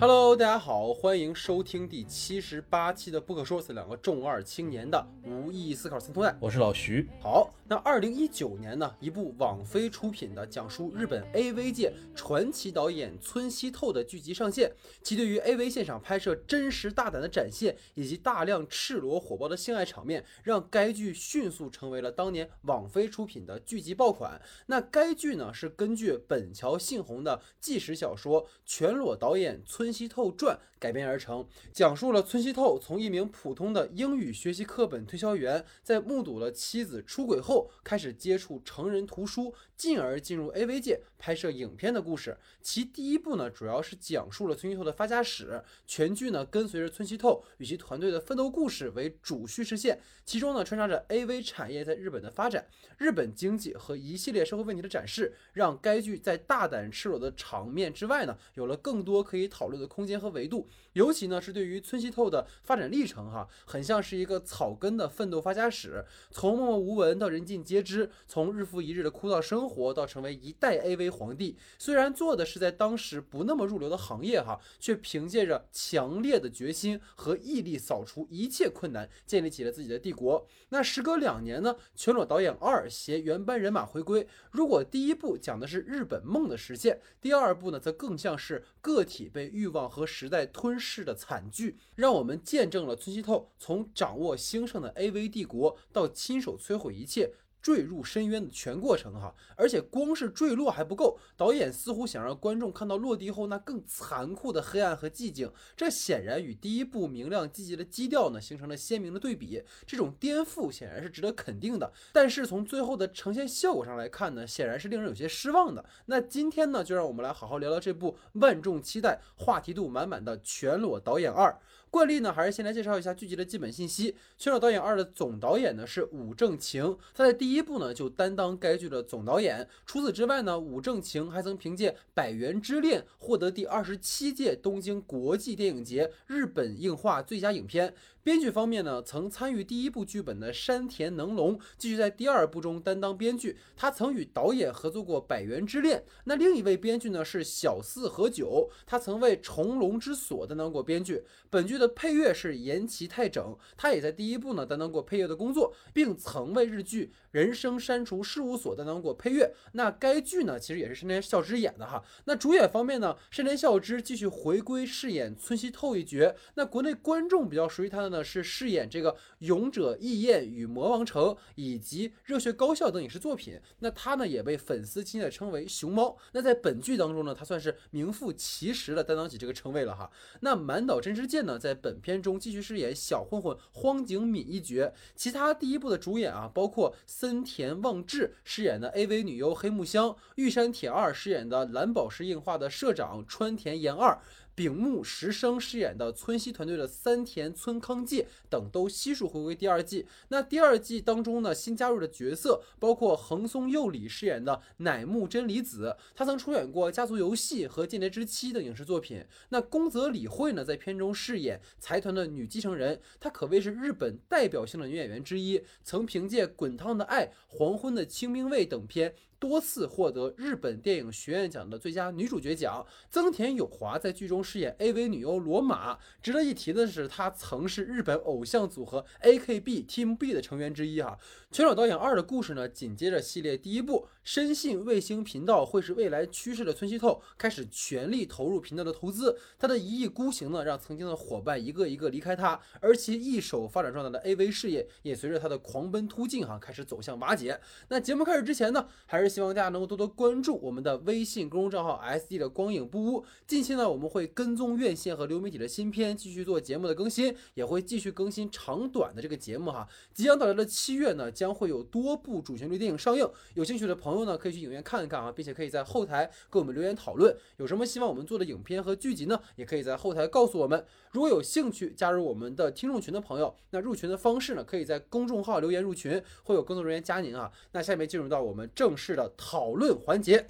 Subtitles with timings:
[0.00, 6.32] Hello，大家好，欢迎收听第七十八期的不可说，是两个重二青年的无意义思考三通带。
[6.38, 7.08] 我是老徐。
[7.20, 14.72] 好，那二零一九年呢，一部网飞出品的讲述日本 AV 界传奇导演村西透的剧集上线，
[15.02, 24.40] 其对于 AV 现场拍摄真实大胆的展现，以及大量赤裸火爆的性爱场面，让该剧迅速成为了当年网飞出品的剧集爆款。
[24.66, 29.56] 那该剧呢，是根据本桥幸宏的纪实小说《全裸导演》。
[29.66, 42.36] 村西透传改编而成，讲述了村西透从一名普通的英语学习课本推销员，在目睹了妻子出轨后，开始接触成人图书，进而进入 AV 界拍摄影片的故事。
[42.60, 52.66] 其第一部呢，主要是讲述了村西透的发家史，全剧呢跟随着村西透与其团队的奋斗故事为主叙事线，其中呢穿插着 AV 产业在日本的发展、
[52.98, 59.78] 日本经济和一系列社会问题的展示，让该剧在大胆赤裸的场面之外呢，有了更多可以讨论。
[59.78, 71.58] 的空间和维度，尤其呢是对于村西透的发展历程哈，很像是一个草根的奋斗发家史，从默默无闻到人尽皆知，从日复一日的枯燥生活到成为一代 AV 皇帝。
[71.78, 80.46] 虽然做的是在当时不那么入流的行业哈，却凭借着强烈的决心和毅力，扫除一切困难，建立起了自己的帝国。
[80.70, 84.26] 那时隔两年呢，全裸导演二携原班人马回归。
[84.50, 89.48] 如果第一部讲的是日本梦的实现，第二部呢则更像是个体被。
[89.58, 97.32] 欲望和时代吞噬的惨剧，让我们见证了村西透从掌握兴盛的 AV 帝国到亲手摧毁一切。
[97.68, 109.62] 坠入深渊的全过程哈，而且光是坠落还不够，导演似乎想让观众看到落地后那更残酷的黑暗和寂静，这显然与第一部明亮积极的基调呢形成了鲜明的对比。
[109.86, 115.84] 这种颠覆显然是值得肯定的，但是从最后的呈现效果上来看呢，显然是令人有些失望的。
[116.06, 121.50] 那今天呢，就让我们来好好聊聊这部万众期待、话题度满满的《全裸导演二》。
[121.90, 124.12] 惯例呢，还是先来介绍一下剧集的基本信息。
[124.36, 129.66] 《缺少导演二》的总导演呢是武正晴，他在第一部呢就担当该剧的总导演。
[129.86, 137.94] 除此之外呢，武正晴还曾凭借《百元之恋》获得第二十七届东京国际电影节日本映画最佳影片。
[138.28, 145.98] 编剧方面呢，曾参与第一部剧本的山田能龙继续在第二部中担当编剧，他曾与导演合作过《百元之恋》。
[146.24, 151.24] 那另一位编剧呢是小四和九，他曾为《重龙之锁》担当过编剧。
[151.48, 157.10] 本剧的配乐是岩崎太整，他也在第一部呢担当过配乐的工作，并曾为日剧。
[157.30, 162.02] 人生删除事务所担当过配乐，那该剧呢其实也是山田孝之演的哈。
[162.24, 166.34] 那主演方面呢，山田孝之继续回归饰演村西透一角。
[166.54, 171.24] 那国内观众比较熟悉他的呢是饰演这个《勇者义彦与魔王城》
[171.54, 173.60] 以及《热血高校》等影视作品。
[173.78, 176.16] 那他呢也被粉丝亲切称为熊猫。
[176.32, 180.10] 那在本剧当中呢，他算是名副其实的担当起这个称谓了哈。
[180.40, 184.92] 那满岛真之介呢在本片中继续饰演小混混荒井敏一角。
[185.14, 186.94] 其他第一部的主演啊，包括。
[187.06, 194.20] 森田望志饰演的 AV 女优黑木香，玉山铁二饰演的蓝宝石映画的社长川田研二。
[194.58, 200.04] 丙木石生饰演的村西团队的三田村康介等都悉数回归第二季。
[200.30, 209.24] 那第二季当中呢，新加入的角色包括横松佑里饰演的乃木真理子，他曾出演过《家族游戏》和《间谍之妻》等影视作品。
[209.50, 219.14] 那宫泽理惠呢，在片中饰演财团的女继承人，她可谓是日本代表性的女演员之一，曾凭借《滚烫的爱》《黄昏的清兵卫》等片。
[219.38, 222.84] 多次获得日本电影学院奖的最佳女主角奖。
[223.10, 225.98] 增田有华在剧中饰演 AV 女优罗马。
[226.20, 231.00] 值得一提的是，她曾是日本偶像组合 AKB Team B 的成员之一。
[231.00, 231.18] 哈，
[231.56, 239.34] 《全裸导演二》的故事呢，紧接着系列第一部，深信卫星频道会是未来趋势的村西透，开始全力投入频道的投资。
[239.58, 247.58] 他的一意孤行呢，让曾经的伙伴一个一个离开他，而其一手发展壮大的 AV 事业，也随着他的狂奔突进哈，开始走向瓦解。
[247.88, 249.30] 那节目开始之前呢，还是。
[249.30, 253.24] 希望大家能够多多关注我们的微信公众账号 SD 的光影不污。
[253.46, 259.88] 近期呢，我们会跟踪院线和流媒体的新片，继续做节目的更新，也会继续更新长短的这个节目哈。
[260.12, 270.84] 即将到来的七月呢，将会有多部主旋律电影上映，有兴趣的朋友呢，可以去影院看一看啊，并且可以在后台给我们留言讨论，有什么希望我们做的影片和剧集呢，也可以在后台告诉我们。
[271.12, 277.50] 如果有兴趣加入我们的听众群的朋友，那入群的方式呢，可以在公众号留言入群，会有工作人员加您啊。
[277.72, 280.44] 那下面进入到我们正式的讨论环节。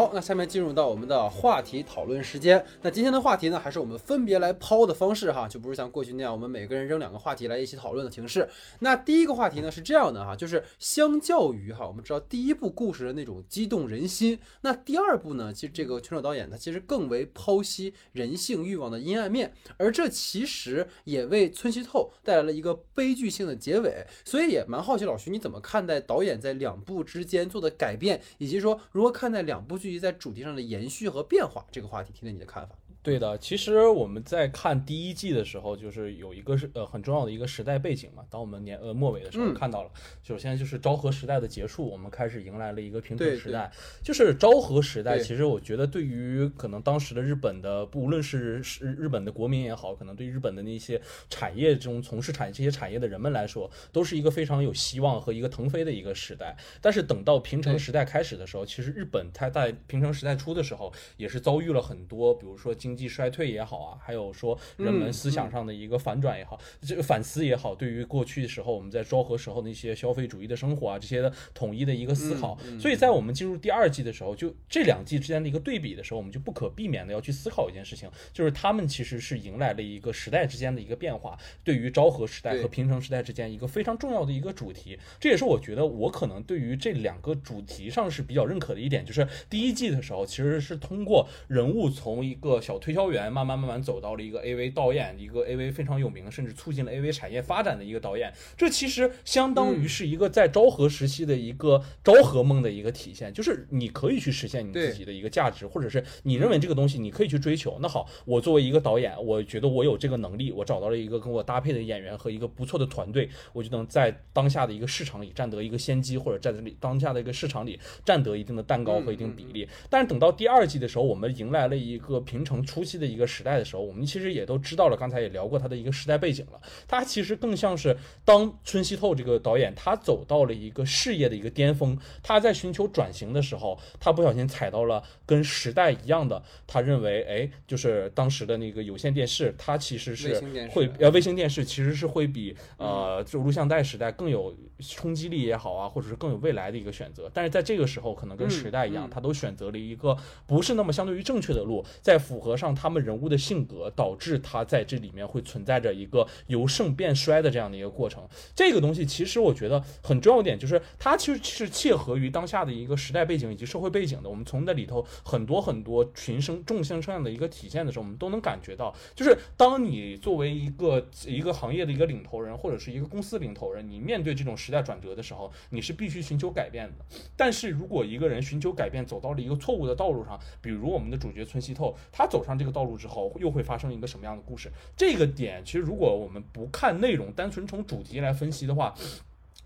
[0.00, 2.64] 好，那下面进入到我们的话题讨论时间。
[2.80, 8.48] 那今天的话题呢，还是我们分别来抛的方式哈，就不是像过去那样我们每个人扔两个话题来一起讨论的形式。
[8.78, 24.06] 那第一个话题呢是这样的哈，就是相较于哈，我们知道第一部故事的那种激动人心，那第二部呢，其实这个拳手导演他其实更为剖析人性欲望的阴暗面，而这其实也为村西透带来了一个悲剧性的结尾。
[24.24, 31.66] 所以也蛮好奇老徐你怎么看待导演在两部之间做的改变，以及说如何看待两部剧集在主题上的延续和变化？
[31.70, 32.76] 这个话题，听听你的看法。
[33.02, 38.22] 对的，其实我们在看第一季的时候，就是有一个是呃很重要的一个时代背景嘛。
[38.28, 39.90] 当我们年呃末尾的时候看到了，
[40.22, 43.72] 首先就是昭和时代的结束，我们开始迎来了一个平成时代。
[44.02, 51.00] 就是昭和时代，其实我觉得对于可能当时的日本的，不论是是日本的国民也好，可能对日本的那些
[51.30, 56.54] 产业中从事产这些产业的人们来说，都是一个非常有希望和一个腾飞的一个时代。
[56.82, 62.89] 但是等到平成时代开始的时候，其实日本它在平成时代初的时候，也是遭遇了很多，比如说经。
[62.90, 72.58] 经济衰退也好啊，还有说人们思想上的一个反转也好，这个反思也好，对于过去的时候我们在昭和时候那些消费主义的生活啊，这些的统一的一个思考。
[72.80, 84.98] 所以在我们进入第二季的时候，就这两季之间的一个对比的时候，我们就不可避免的要去思考一件事情，就是他们其实是迎来了一个时代之间的一个变化，对于昭和时代和平成时代之间一个非常重要的一个主题。
[85.20, 92.79] 这也是我觉得我可能对于这两个主题上是比较认可的一点，就是第一季的时候其实是通过人物从一个小。
[92.80, 98.32] 推销员慢慢慢慢走到了一个 AV 导演，一个 AV 非常有名，甚至促进了 AV 产业发展的一个导演。
[98.56, 107.78] 这其实相当于是一个在昭和时期的一个昭和梦的一个体现，就是你可以去实现你自己的一个价值，或者是你认为这个东西你可以去追求。
[107.80, 119.68] 那好，我作为一个导演，我觉得我有这个能力，我找到了一个跟我搭配的演员和一个不错的团队，我就能在当下的一个市场里占得一个先机，或者在这里当下的一个市场里占得一定的蛋糕和一定比例。
[119.88, 122.60] 但是等到第二季的时候，我们迎来了一个平成。
[122.70, 126.60] 初期的一个时代的时候，我们其实也都知道了，刚才也聊过他的一个时代背景了。
[126.86, 140.40] 他其实更像是当春熙透这个导演，他走到了一个事业的一个巅峰，他在寻求转型的时候，他不小心踩到了跟时代一样的，他认为，哎，就是当时的那个有线电视，它其实是
[140.70, 147.28] 会呃卫星电视其实是会比呃就录像带时代更有冲击力也好啊，或者是更有未来的一个选择。
[147.34, 152.59] 但是在这个时候，可能跟时代一样，他都选择了一个不是那么相对于正确的路，在符合。
[152.60, 158.22] 上他们人物的性格，导致他在这里面会存在着一个由盛变衰的这样的一个过程。
[158.54, 164.28] 这个东西其实我觉得很重要一点，就是它其实是切合于当下的一个时代背景以及社会背景的。
[164.28, 177.04] 我们从那里头很多很多群生众生这样的一个体现的时候，我们都能感觉到，就是当你作为一个一个行业的一个领头人，或者是一个公司领头人，你面对这种时代转折的时候，你是必须寻求改变的。
[177.36, 182.49] 但是如果一个人寻求改变走到了一个错误的道路上，比如我们的主角村西透，他走上。
[182.50, 184.70] 上这个道路之后，又会发生一个什么样的故事？
[184.96, 188.92] 这个点其实，如果我们不看内容，单纯从主题来分析的话，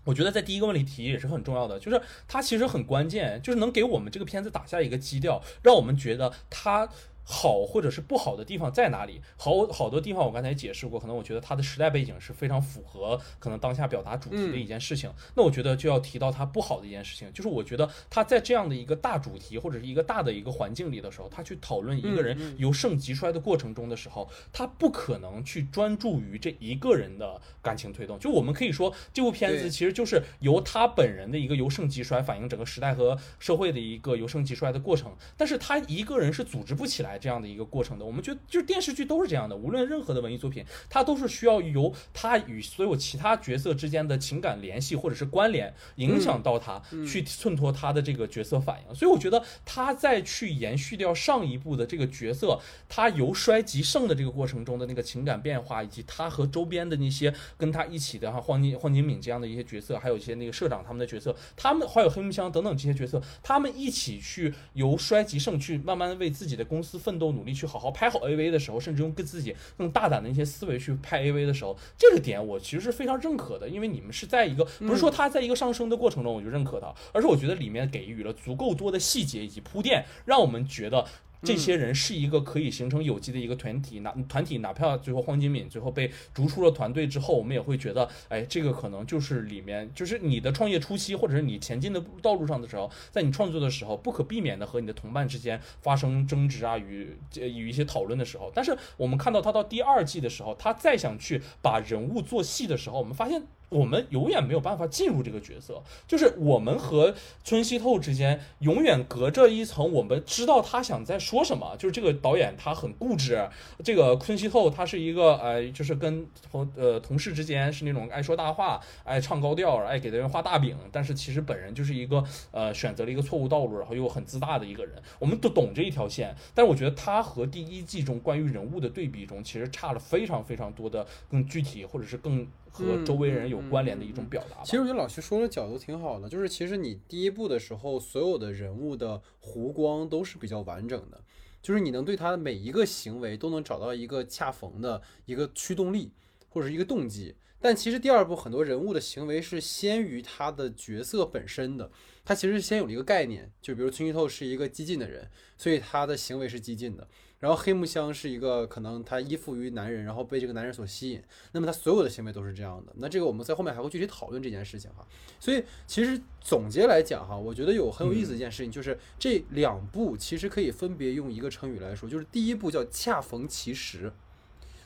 [0.03, 6.87] 我觉得在第一个问题提也是很重要的，就是它其实很关键，就是能给我们这个片子打下一个基调，让我们觉得它。
[7.27, 9.19] 好或者是不好的地方在哪里？
[9.35, 15.11] 好好多地方我刚才也解释过，可能我觉得它的时代背景是非常符合可能当下表达主题的一件事情。
[15.35, 28.19] 那我觉得就要提到它不好的一件事情，就是我觉得他在这样的一个大主题或者是一个大的一个环境里的时候，他去讨论一个人由盛及衰的过程中的时候，他不可能去专注于这一个人的感情推动。
[28.19, 35.15] 就我们可以说，这部片子其实就是由他本人的一个由盛及衰，反映整个时代和社会的一个由盛及衰的过程。
[35.35, 37.14] 但是他一个人是组织不起来。
[37.17, 48.95] 这样的一个过程的，我们觉得就是电视剧都是这样的，无论任何的文艺作品，它都是需要由他与所有其他角色之间的情感联系或者是关联，影响到他去衬托他的这个角色反应。
[48.95, 66.99] 所以我觉得他在去延续掉上一部的这个角色，他由衰及盛的这个过程中的那个情感变化，以及他和周边的那些跟他一起的哈黄金黄金敏这样的一些角色，还有一些那个社长他们的角色，他们还有黑木香等等这些角色，他们一起去由衰及盛，去慢慢为自己的公司。
[67.05, 81.05] 奋斗努力去好好拍好 AV 的时候，甚至用更自己更大胆的一些思维去拍 AV 的时候，这个点我其实是非常认可的，因为你们是在一个不是说他在一个上升的过程中我就认可他，而是我觉得里面给予了足够多的细节以及铺垫，让我们觉得。
[81.45, 98.51] 这些人是一个可以形成有机的一个团体，哪团体哪怕最后黄金敏最后被逐出了团队之后，我们也会觉得，哎，这个可能就是里面就是你的创业初期，或者是你前进的道路上的时候，在你创作的时候，不可避免的和你的同伴之间发生争执啊，与与一些讨论的时候。
[98.53, 111.75] 但是我们看到他到第二季的时候，他再想去把人物做细的时候，我们发现我们永远没有办法进入这个角色，就是我们和村西透之间永远隔着一层，我们知道他想在说什么。
[111.77, 113.49] 就是这个导演他很固执，
[113.83, 124.95] 这个村西透他是一个呃，就是跟同呃同事之间是那种爱说大话、爱唱高调、爱给别人画大饼，但是其实本人就是一个呃选择了一个错误道路，然后又很自大的一个人。
[125.19, 132.47] 我们都懂这一条线，但是我觉得他和第一季中关于人物的对比中，其实差了非常非常多的更具体或者是更。
[132.75, 134.61] 和周围人有关联的一种表达。
[134.65, 141.23] 其实我觉得老徐说的角度挺好的，就是其实你第一部的时候，所有的人物的弧光都是比较完整的，
[141.61, 146.11] 就是你能对他的每一个行为都能找到一个恰逢的一个驱动力
[146.49, 147.35] 或者是一个动机。
[147.61, 151.89] 但其实第二部很多人物的行为是先于他的角色本身的，
[152.25, 157.07] 他其实先有了一个概念，就比如村西透是一个激进的人，所以他的行为是激进的。
[157.39, 162.93] 然后黑木香是一个可能他依附于男人，然后被这个男人所吸引，那么他所有的行为都是这样的。
[162.95, 165.05] 那这个我们在后面还会具体讨论这件事情哈。
[165.39, 174.11] 所以其实总结来讲哈，我觉得有很有意思的一件事情，就是这两部其实可以分别用一个成语来说，就是第一部叫恰逢其时，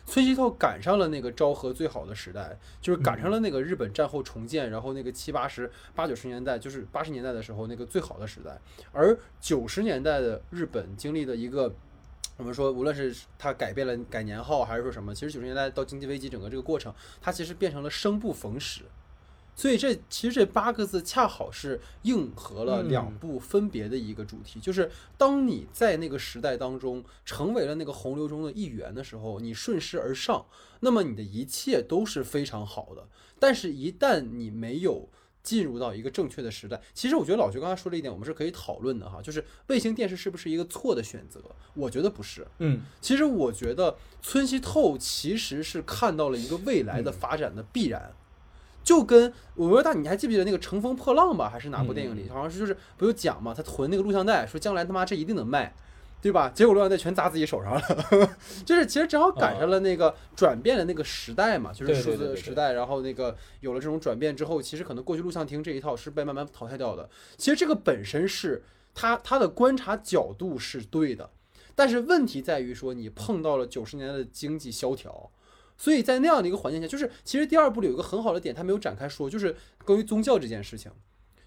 [0.06, 8.60] 村西透赶上了那个昭和最好的时代，就是赶上了那个日本战后重建，然后那个七八十八九十年代，就是八十年代的时候那个最好的时代，
[8.92, 11.74] 而九十年代的日本经历的一个。
[12.40, 18.84] 我们说，无论是它改变了改年号，还是说什么，其实九十年代到经济危机整个这个过程，它其实变成了生不逢时。
[19.58, 30.46] 所以这其实这八个字恰好是应和了两部分别的一个主题，就是当你在那个时代当中成为了那个洪流中的一员的时候，你顺势而上，
[30.80, 33.06] 那么你的一切都是非常好的。
[33.38, 35.10] 但是，一旦你没有
[35.42, 41.42] 进入到一个正确的时代，其实我觉得老徐刚才说了一点，我们是可以讨论的哈，就是卫星电视是不是一个错的选择？
[41.74, 48.12] 我觉得不是，嗯，其实我觉得村西透其实是看到了一个未来的发展的必然，
[48.84, 51.50] 就跟我说大，你还记不记得那个《乘风破浪》吧？
[51.50, 55.74] 还是哪部电影里，好像是就是不就讲嘛，他囤那个录像带，说将来他妈这一定能卖。
[56.22, 56.50] 对吧？
[56.54, 57.82] 结果录像带全砸自己手上了，
[58.66, 67.10] 就是其实正好赶上了那个转变的那个时代嘛，就是数字时代，然后那个有了这种转变之后，其实可能过去录像厅这一套是被慢慢淘汰掉的。
[67.38, 71.30] 其实这个本身是他他的观察角度是对的，
[71.74, 75.32] 但是问题在于说你碰到了九十年代的经济萧条，
[75.78, 80.92] 所以在那样的一个环境下，就是其实第二部里有一个很好的点，他没有展开说，就是关于宗教这件事情。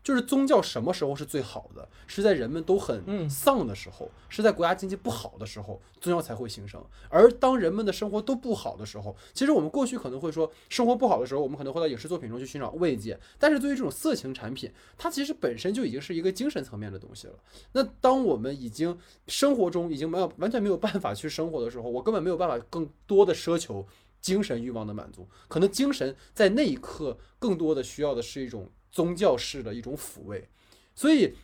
[0.03, 1.89] 就是宗教什么时候是最好的？
[2.07, 6.85] 是在人们都很丧的时候，是在国家经济不好的时候，宗教才会兴盛。
[7.09, 13.19] 而当人们的生活都不好的时候，其实我们过去可能会说，生活不好的时候，我们可能会到影视作品中去寻找慰藉。
[13.39, 17.35] 但是对于这种色情产品，它其实本身就已经是一个精神层面的东西了。
[17.73, 23.87] 那当我们已经生活中已经没有完全没有办法去生活的时候，我根本没有办法更多的奢求
[24.21, 25.29] 精神欲望的满足。
[25.47, 28.69] 可能精神在那一刻更多的需要的是一种。
[28.93, 30.49] 宗教式的一种抚慰，
[30.95, 31.35] 所以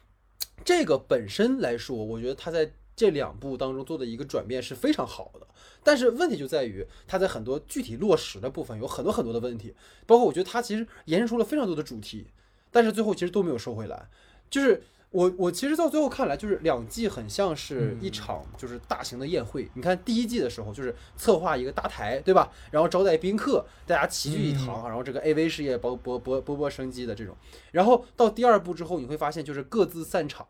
[0.64, 5.47] 这个本身来说，我觉得他在这两部当中做的一个转变是非常好的。
[5.83, 9.75] 但是问题就在于他在很多具体落实的部分有很多很多的问题，
[10.07, 12.28] 包括我觉得他其实延伸出了非常多的主题，
[12.71, 14.09] 但是最后其实都没有收回来，
[14.49, 14.83] 就是。
[15.10, 19.68] 我我其实到最后看来，就是两季很像是一场就是大型的宴会。
[19.74, 22.50] 你看第一季的时候，就是策划一个搭台，对吧？
[22.70, 27.34] 然后招待宾客，大家齐聚一堂，然后这个 AV 事业勃勃勃勃勃生机的这种。
[27.72, 30.46] 然后到第二部之后，你会发现就是各自散场。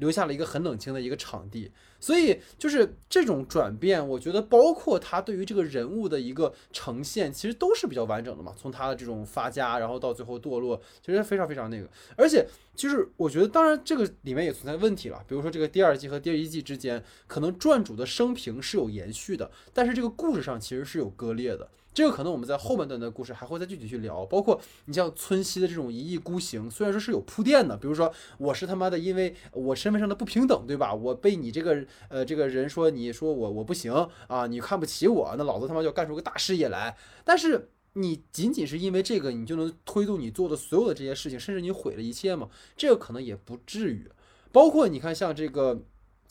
[0.00, 8.52] 留下了一个很冷清的一个场地，所以就是这种转变，我觉得包括他对于这个人物的一个呈现，其实都是比较完整的嘛。
[8.56, 11.88] 从他的这种发家，然后到最后堕落，其实非常非常那个。
[12.16, 21.68] 而且就是我觉得，当然这个里面也存在问题了，比如说这个第二季和第一季之间，可能传主的生平是有延续的，但是这个故事上其实是有割裂的。
[21.92, 30.94] 这个可能我们在后半段的故事还会再具体去聊，包括你像村西的这种一意孤行，虽然说是有铺垫的，比如说我是他妈的，因为我身份上的不平等，对吧？
[30.94, 33.92] 我被你这个呃这个人说你说我我不行
[34.28, 36.96] 啊，你看不起我，那老子他妈就要干出个大事业来。
[37.24, 42.48] 但是你仅仅是因为这个，你就能推动你做的所有的这些事情，甚至你毁了一切吗？
[42.76, 44.08] 这个可能也不至于。
[44.52, 45.82] 包括你看像这个。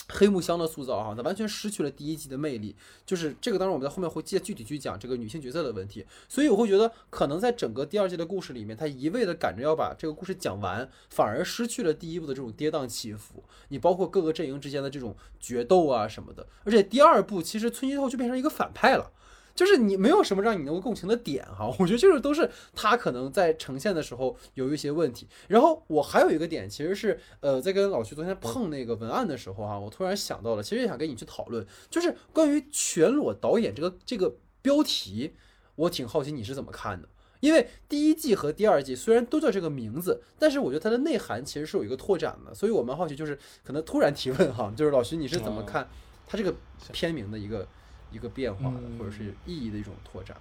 [0.10, 2.76] 黑木香的塑造哈，它完全失去了第一季的魅力。
[3.06, 6.06] 就是这个，当然我们在后面会接具体去讲这个女性角色的问题。
[6.28, 13.44] 所以我会觉得，可能在整个第二季的故事里面，他一味的赶着要把这个故事讲完，反而失去了第一部的这种跌宕起伏。
[13.70, 16.46] 你包括各个阵营之间的这种决斗啊什么的。
[16.64, 19.12] 而且第二部其实村西透就变成一个反派了。
[19.60, 25.28] 就是你没有什么让你能够共情的点哈，我觉得就是都是他可能在呈现的时候有一些问题。
[25.50, 35.34] 然后我还有一个点，其实是呃在跟老徐昨天碰那个文案的时候哈，我突然想到了，其实也想跟你去讨论，就是关于全裸导演这个这个标题，
[35.76, 37.10] 我挺好奇你是怎么看的。
[37.42, 45.90] 因为第一季和第二季虽然都叫这个名字，但是我觉得它的内涵其实是有一个拓展的，所以我蛮好奇，就是可能突然提问哈，就是老徐你是怎么看
[46.26, 46.56] 它这个
[46.94, 47.68] 片名的一个
[48.12, 50.36] 一个变化的，或者是意义的一种拓展？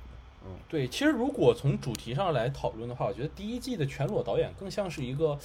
[0.46, 5.36] 嗯对，其实如果从主题上来讨论的话，我觉得第一季的全裸导演更像是一个，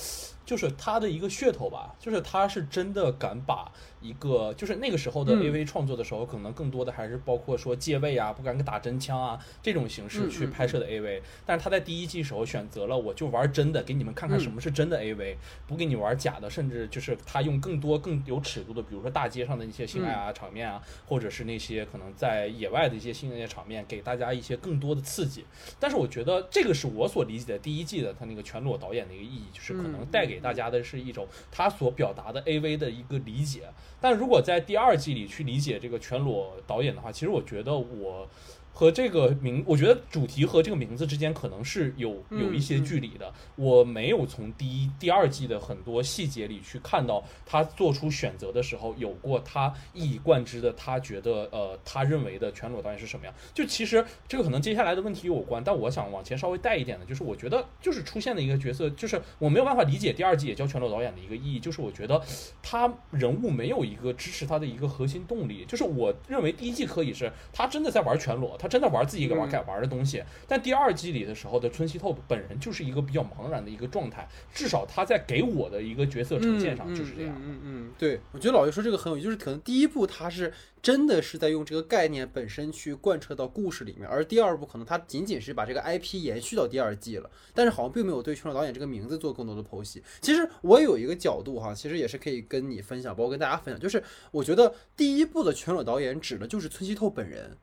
[0.45, 3.71] 就是他的一个噱头吧，就是他是真的敢把。
[4.01, 11.21] 一个就是那个时候的 AV 创作的时候，可能更多的还是包括说借位啊，不敢打真枪啊这种形式去拍摄的 AV。
[11.45, 16.49] 但是他在第一季时候选择了，我就玩真的，给你们看看什么是真的 AV，不给你玩假的。
[16.49, 25.45] 甚至就是他用更多更有尺度的，比如说大街上的一些性爱啊场面啊，或者是那些可能在野外的一些性爱场面，给大家一些更多的刺激。
[25.79, 33.61] 但是我觉得这个是我所理解的第一季的他那个全裸导演的一个意义，就是可能带给给大家的是一种他所表达的 AV 的一个理解。
[34.01, 38.27] 但如果在第二季里去理解这个全裸导演的话，其实我觉得我。
[38.75, 43.31] 和这个名，我觉得主题和这个名字之间可能是有有一些距离的。
[43.55, 53.33] 我没有从第一、第二季的很多细节里去看到他做出选择的时候有过他一以贯之的他觉得呃他认为的全裸导演是什么样。
[53.53, 62.19] 就其实这个可能接下来的问题有关，但我想往前稍微带一点的，就是我觉得就是出现的一个角色，就是我没有办法理解第二季也叫全裸导演的一个意义，就是我觉得
[62.63, 65.63] 他人物没有一个支持他的一个核心动力。
[65.67, 68.57] 就是我认为第一季可以是他真的在玩全裸。
[68.63, 77.35] 他真的玩自己玩该玩的东西，但第二季里的时候的春熙透本人就是一个比较茫然的一个状态，至少他在给我的一个角色呈现上就是这样。
[77.43, 90.01] 嗯嗯，对，我觉得老爷说这个很有意思，就是可能第一部他是真的是在用这个概念本身去贯彻到故事里面，而第二部可能他仅仅是把这个 IP 延续到第二季了，但是好像并没有对全裸导演这个名字做更多的剖析。
[90.21, 94.01] 其实我有一个角度哈，其实也是可以跟你分享，包括跟大家分享，就是
[94.31, 97.57] 我觉得第一部的全裸导演指的就是村西透本人。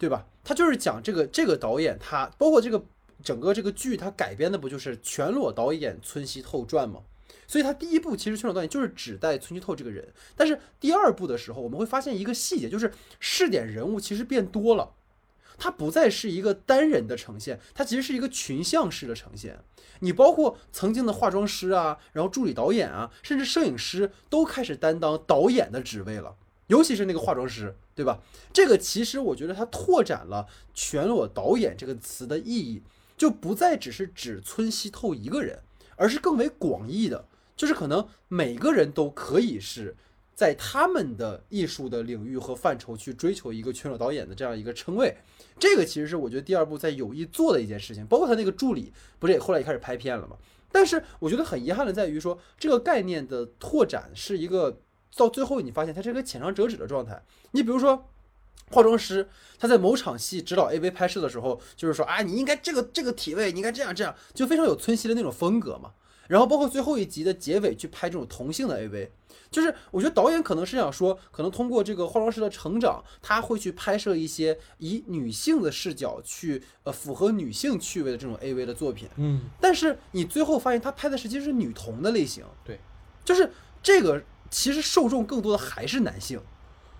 [0.00, 0.26] 对吧？
[0.42, 2.82] 他就是讲这个这个导演，他包括这个
[3.22, 7.02] 整个这个剧，他改编的不就是全裸导演村西透传吗？
[7.46, 14.94] 所以他第一部其实全裸导演就是指代村西透这个人，但是第二部的时候，我们会发现一个细节，就是试点人物其实变多了，
[15.58, 19.60] 它不再是一个单人的呈现，它其实是一个群像式的呈现。
[19.98, 26.36] 你包括曾经的化妆师啊，然后助理导演啊，甚至摄影师都开始担当导演的职位了。
[26.70, 28.20] 尤其是那个化妆师，对吧？
[28.52, 32.80] 这个其实我觉得它拓展了“全裸导演”这个词的意义，
[33.16, 35.58] 就不再只是指村西透一个人，
[35.96, 39.96] 而是更为广义的，就是可能每个人都可以是
[40.32, 45.16] 在他们的艺术的领域和范畴去追求一个全裸导演的这样一个称谓。
[45.58, 50.36] 这个其实是我觉得第二部在有意做的一件事情，包括他那个助理，不是也后来也开始拍片了吗？
[50.70, 54.78] 但是我觉得很遗憾的在于说，这个概念的拓展是一个。
[55.16, 57.22] 到最后，你发现它是一个浅尝辄止的状态。
[57.50, 58.08] 你比如说，
[58.70, 65.92] 化妆师他在某场戏指导 AV 拍摄的时候，就是说啊，你应该这个这个体位，你应该这样这样，就非常有村西的那种风格嘛。
[66.28, 69.08] 然后包括最后一集的结尾去拍这种同性的 AV，
[69.50, 79.08] 就是我觉得导演可能是想说，可能通过这个化妆师的成长，他会去拍摄一些以女性的视角去呃符合女性趣味的这种 AV 的作品。
[79.16, 82.44] 嗯，但是你最后发现他拍的实际是女同的类型。
[82.64, 82.78] 对，
[83.24, 83.50] 就是
[83.82, 84.22] 这个。
[84.50, 86.40] 其实受众更多的还是男性，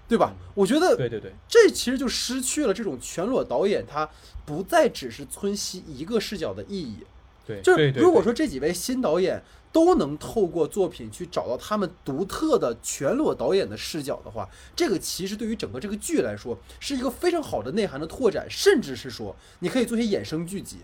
[0.08, 0.34] 对吧？
[0.54, 4.08] 我觉得，对对对，这其实就失去了这种全裸导演他
[4.46, 7.04] 不再只是村西一个视角的意义。
[7.46, 20.78] 对，就是如果说这几位新导演都能透过作品去找到他们独特的全裸导演的视角的话，这个其实对于整个这个剧来说是一个非常好的内涵的拓展，甚至是说你可以做些衍生剧集，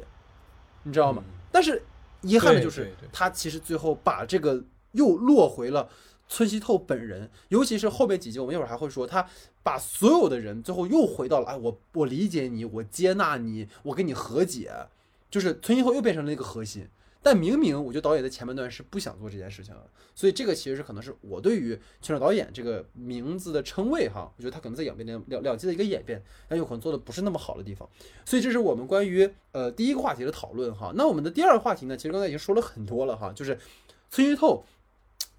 [0.83, 1.23] 你知道吗？
[1.53, 1.85] 但是
[2.23, 5.89] 遗憾的就是，他其实最后把这个又落回了。
[6.29, 9.27] 村西透本人，尤其是后面几集，我们一会儿还会说，他
[9.62, 14.73] 把所有的人最后又回到了，哎，我我理解你，我接纳你，我跟你和解，
[15.31, 16.89] 就是村西透又变成了一个核心。
[17.23, 27.89] 但明明我觉得导演在前半段是不想做这件事情的，所以这个其实是可能是我对于全场导演这个名字的称谓哈，我觉得他可能在演变两两两季的一个演变，但有可能做的不是那么好的地方。
[28.25, 30.93] 所以这是我们关于呃第一个话题的讨论哈。
[30.95, 33.59] 那我们的第二个话题呢，其实刚才已经说了很多了哈，就是
[34.11, 34.65] 村西透。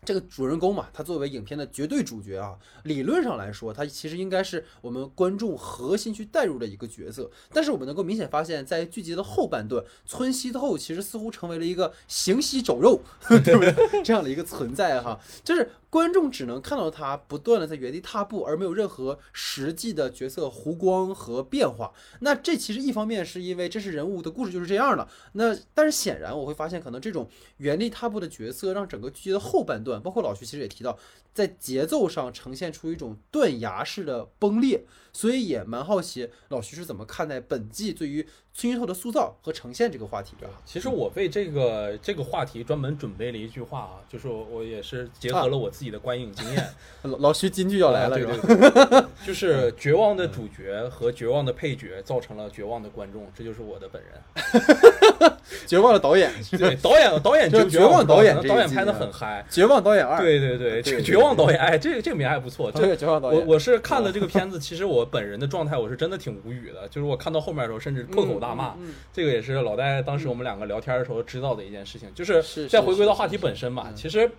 [0.08, 7.30] 这个主人公嘛，他作为影片的绝对主角啊，理论上来说，他其实应该是我们观众核心去带入的一个角色。
[7.52, 13.02] 但是我们能够明显发现，在剧集的后半段，村西透其实似乎成为了一个行尸走肉，
[13.44, 14.02] 对不对？
[14.02, 15.70] 这样的一个存在哈，就是。
[15.98, 21.92] 观众只能看到他不断的在原地踏步，而没有任何实际的角色弧光和变化。
[22.20, 25.08] 那这其实一方面是因为这是人物的故事就是这样的。
[25.32, 31.00] 那但是显然我会发现，可能这种原地踏步的角色，让整个剧集的后半段，包括老徐其实也提到，
[31.34, 34.86] 在节奏上呈现出一种断崖式的崩裂。
[35.14, 38.28] 所以也蛮好奇老徐是怎么看待本季对于
[38.58, 40.36] 村西透的塑造和呈现这个话题。
[40.40, 46.68] 对其实我为这个这个话题专门准备了一句话啊，就是我也是结合了我自己的观影经验。
[47.04, 55.32] 老老徐金句要来了，对对对， 就是绝望的主角和绝望的配角造成了绝望的观众，这就是我的本人。
[55.66, 59.46] 绝望的导演，对导演导演就绝望导演，导演拍的很嗨。
[59.50, 62.72] 绝望导演二，对对对，这个绝望导演，哎，这个这个名还不错。
[62.72, 68.76] 这个绝望导演，我我是看了这个片子，其实我本人的状态我是真的挺无语的，就是我看到后面的时候，甚至破口大骂。
[69.14, 74.30] 这个也是老戴当时我们两个聊天的时候知道的一件事情，就是再回归到话题本身嘛，其实。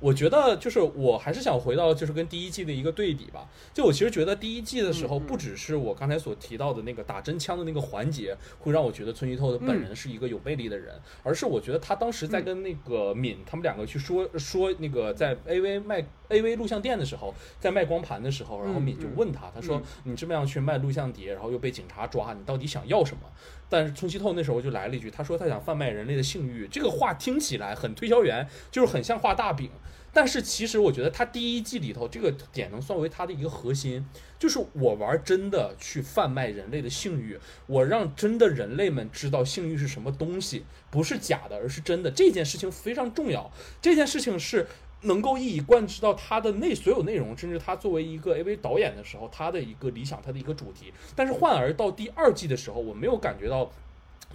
[0.00, 3.48] 我觉得就是我还是想回到就是跟第一季的一个对比吧。
[3.74, 23.22] 就我其实觉得第一季的时候，不只是我刚才所提到的那个打真枪的那个环节，会让我觉得村西透的本人是一个有魅力的人，而是我觉得他当时在跟那个敏他们两个去说说那个在 AV 卖 AV 录像店的时候，在卖光盘的时候，然后敏就问他，他说你这么样去卖录像碟，然后又被警察抓，你到底想要什么？
[23.68, 26.66] 但是冲西透那时候就来了一句，他说他想贩卖人类的性欲。
[26.70, 29.70] 这个话听起来很推销员，就是很像画大饼。
[30.10, 34.04] 但是其实我觉得他第一季里头这个点能算为他的一个核心，
[34.38, 42.10] 就是我玩真的去贩卖人类的性欲，我让真的人类们知道性欲是什么东西，不是假的，而是真的。
[42.10, 43.52] 这件事情非常重要，
[43.82, 44.66] 这件事情是
[45.02, 50.92] 能够一以贯之到他的内所有内容，甚至他作为一个 AV 导演的时候，他的一个理想，他的一个主题。
[51.14, 53.70] 但是换而到第二季的时候，我没有感觉到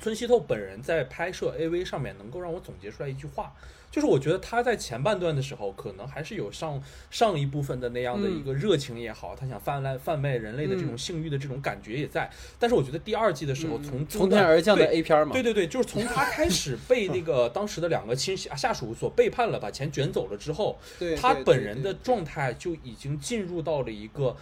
[0.03, 3.53] 村西透本人在拍摄 AV 上面能够让我总结出来一句话。
[3.89, 12.27] 就是我觉得他在前半段的时候，可能还是有上上一部分的那样的一个热情也好，他想贩卖贩卖人类的这种性欲的这种感觉也在。
[12.57, 20.79] 但是我觉得第二季的时候，从从天而降的 A 片嘛，对对对，就是从他开始被那个 当时的两个亲下下属所背叛了，把钱卷走了之后，
[21.15, 24.35] 他本人的状态就已经进入到了一个。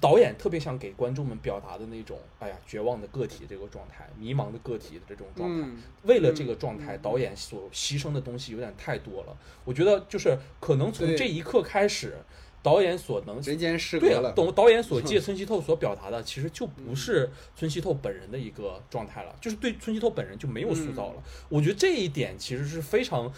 [0.00, 5.68] 导演特别想给观众们表达的那种，哎呀，绝望的个体这个状态，迷茫的个体的这种状态。
[6.02, 9.36] 为了这个状态，导演所牺牲的东西有点太多了。
[9.64, 12.16] 我觉得就是可能从这一刻开始，
[12.62, 14.32] 导演所能人间失格了。
[14.32, 21.22] 懂导演所借 村西透所表达的，其实就不是村西透本人的一个状态了，就是对村西透本人就没有塑造了。
[21.48, 23.32] 我觉得这一点其实是非常。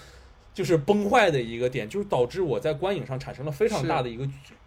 [0.56, 4.26] 就是崩坏的一个点，就是导致我在观影上产生了非常大的一个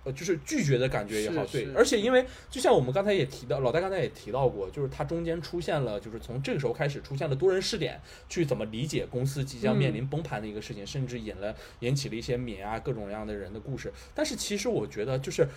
[0.10, 1.46] 呃，就是拒绝的感觉也好。
[1.46, 13.94] 对，而且因为就像我们刚才也提到，老戴刚才也提到过，就是它中间出现了，就是从这个时候开始出现了多人试点，去怎么理解公司即将面临崩盘的一个事情，甚至引了引起了一些敏啊各种各样的人的故事。
[14.16, 15.48] 但是其实我觉得就是。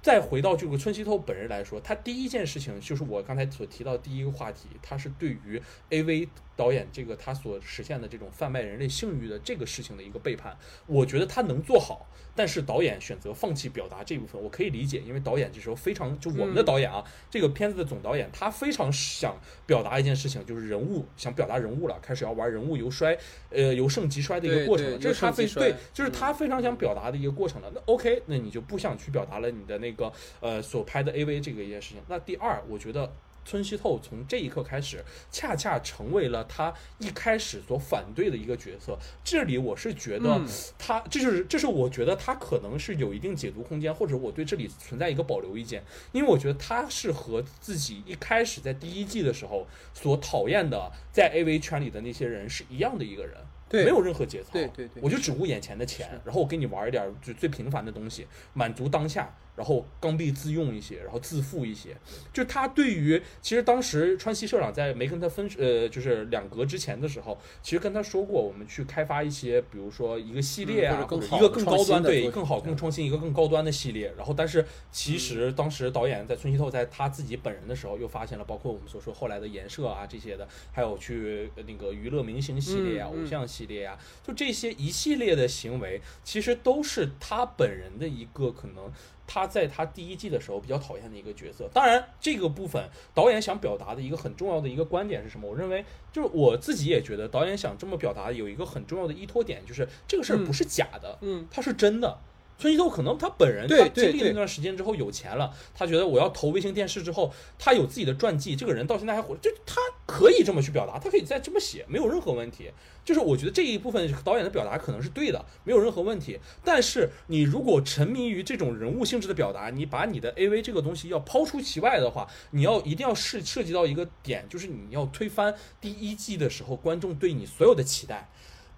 [0.00, 5.60] 再回到这个村西透本人来说，他第一件事情就是我刚才所提到第一个话题，他是对于
[5.90, 10.54] AV 导演这个他所实现的这种贩卖人类性欲的这个事情的一个背叛。
[10.84, 23.18] 我觉得他能做好，但是导演选择放弃表达这部分，我可以理解，因为导演这时候非常就我们的导演啊，这个片子的总导演，他非常想表达一件事情，就是人物想表达人物了，开始要玩人物由衰
[23.48, 27.72] 呃由盛及衰的一个过程，这是他非对，就是他非常想表达的一个过程了。
[27.74, 29.78] 那 OK，那你就不想去表达了你的。
[29.78, 32.02] 那个呃，所拍的 AV 这个一件事情。
[32.08, 33.14] 那第二，我觉得
[33.48, 38.98] 村西透从这一刻开始，恰恰成为了他一开始所反对的一个角色。
[39.24, 40.38] 这里我是觉得
[40.78, 45.82] 他，这就是这是我觉得他可能是有一定解读空间，或者我对这里存在一个保留意见，
[46.12, 53.34] 因为我觉得他是和自己一开始在第一季的时候所讨厌的在 AV 圈里的那些人是一样的一个人。
[53.70, 61.96] 对，没有任何节操，对对对，我就只顾眼前的钱，然后我给你玩一点就最平凡的东西，满足当下，然后刚愎自用一些，然后自负一些。
[62.32, 71.00] 就他对于，其实当时川西社长在没跟他分呃，就是两格之前的时候，其实跟他说过，我们去开发一些，比如说一个系列啊，一
[71.40, 74.14] 个更高端，对，更好、更创新，一个更高端的系列。
[74.16, 83.48] 然后，但是其实当时导演在村西透在他自己本人的时候，又发现了，包括我们所说后来的颜色啊这些的，还有去那个娱乐明星系列啊，偶像。
[83.48, 88.92] 系列啊，就这些一系列的行为，其实都是他本人的一个可能，
[89.28, 91.68] 他在他第一季的时候比较讨厌的一个角色。
[91.72, 95.48] 当然，这个部分导演想表达的一个很重要的一个观点是什么？
[95.48, 102.18] 我认为，就是我自己也觉得，导演想这么表达有一个很重要的依托点，就是这个事儿不是假的，嗯，它是真的。
[102.58, 112.70] 村西透可能他本人他经历那段时间之后有钱了，他觉得我要投卫星电视之后，他有自己的传记，这个人到现在还活着，就他可以这么去表达，他可以再这么写，没有任何问题。
[113.04, 116.38] 就是我觉得这一部分导演的表达可能是对的，没有任何问题。
[116.62, 128.28] 但是你如果沉迷于这种人物性质的表达，你把你的 AV 这个东西要抛出其外的话，你要一定要涉涉及到一个点，就是你要推翻第一季的时候观众对你所有的期待。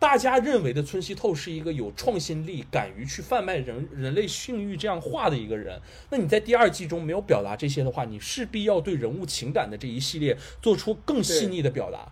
[0.01, 5.79] 大家认为的村西透是一个有创新力、敢于去贩卖人人类性欲这样话的一个人。
[6.11, 12.11] 那你在第二季中没有表达这些的话，你势必要对人物情感的这一系列做出更细腻的表达。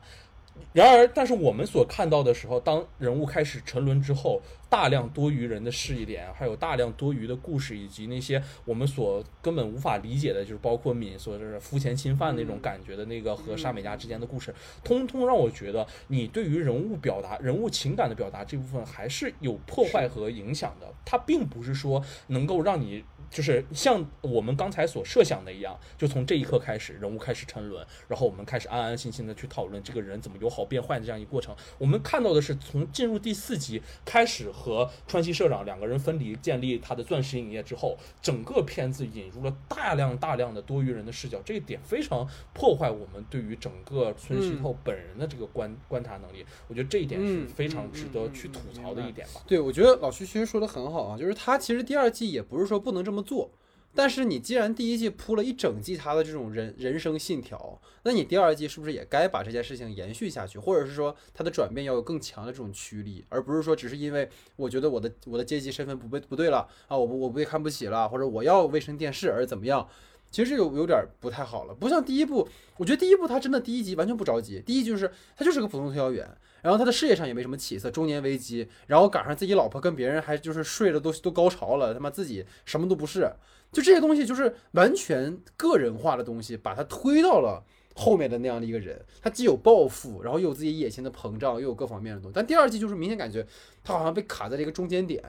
[0.74, 14.54] 然而，但是我们所看到的时候，当人物开始沉沦之后，大量多余人的视点，还有大量多余的故事，以及那些我们所根本无法理解的，就是包括敏所是肤浅侵犯那种感觉的那个和沙美嘉之间的故事，
[14.84, 20.86] 通通让我觉得你对于人物表达、人物情感的表达这部分还是有破坏和影响的。
[21.04, 23.02] 它并不是说能够让你。
[23.30, 31.54] 就是像我们刚才所设想的一样，就从这一刻开始，人物开始沉沦，然后我们开始安安心心的去讨论这个人怎么由好变坏的这样一个过程。
[31.76, 46.42] 我们看到的是从进入第四集开始和川西社长两个人分离，建立他的钻石影业之后，整个片子引入了大量大量的多余人的视角，这一点非常破坏我们对于整个村西透本人的这个观观察能力。
[46.66, 49.42] 我觉得这一点是非常值得去吐槽的一点吧。
[49.46, 53.17] 对，我觉得老徐其实说的很好啊，就是他其实第二季也不是说不能这么。
[53.22, 53.50] 做，
[53.94, 69.88] 但是你既然第一季铺了一整季他的这种人人生信条，那你第二季是不是也该把这件事情延续下去，或者是说他的转变要有更强的这种驱力，而不是说只是因为我觉得我的我的阶级身份不被不对了啊，我不我被看不起了，或者我要卫生电视而怎么样？
[70.30, 76.28] 其实有有点不太好了，不像第一部，我觉得第一部他真的第一集完全不着急，第一就是他就是个普通推销员。
[76.62, 83.30] 然后他的事业上也没什么起色，中年危机，然后赶上自己老婆跟别人还就是睡了都都高潮了，他妈自己什么都不是，
[83.70, 92.34] 就这些东西就是完全个人化的东西，把他推到了后面的那样的一个人，他既有抱负，然后又有自己野心的膨胀，又有各方面的东西。
[92.34, 93.46] 但第二季就是明显感觉
[93.84, 95.22] 他好像被卡在这个中间点，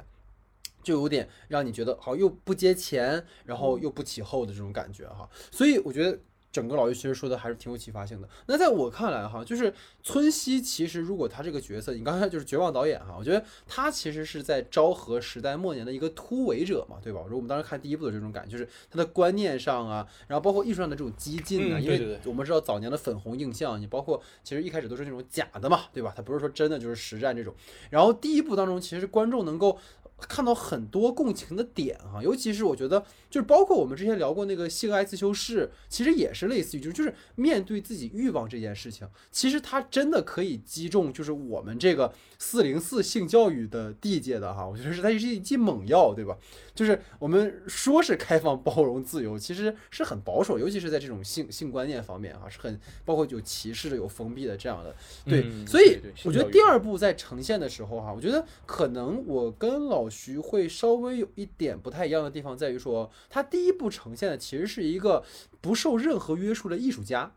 [0.82, 5.30] 就有点让你觉得好像又不接前，然后又不起后的这种感觉哈。
[5.52, 6.20] 所以我觉得。
[6.52, 8.28] 整个老于其实说的还是挺有启发性的。
[8.48, 17.20] 那在我看来哈，就是村西其实如果他这个角色，你刚才就是绝望导演哈，我觉得他其实是在昭和时代末年的一个突围者嘛，对吧？
[17.24, 26.14] 如果我们当时看第一部的这种感觉，就是他的观念上啊，然后包括艺术上的这种激进啊，因为我们知道早年的粉红印象，你包括其实一开始都是那种假的嘛，对吧？
[26.16, 27.54] 他不是说真的就是实战这种。
[27.90, 29.78] 然后第一部当中，其实观众能够。
[30.27, 46.38] 看到很多共情的点哈，尤其是我觉得就是包括我们之前聊过那个性爱自修室，其实也是类似于就是就是面对自己欲望这件事情，其实它真的可以击中就是我们这个四零四性教育的地界的哈，我觉得是它是一剂猛药，对吧？
[46.75, 54.95] 就是我们说是开放、包容、自由，其实是很保守，尤其是在这种性性观念方面哈，是很包括有歧视的、有封闭的这样的。
[55.25, 65.24] 对，所以我觉得第二部在呈现的时候哈，我觉得可能我跟老徐会稍微有一点不太一样的地方，在于说他第一部呈现的其实是一个
[65.62, 67.34] 不受任何约束的艺术家。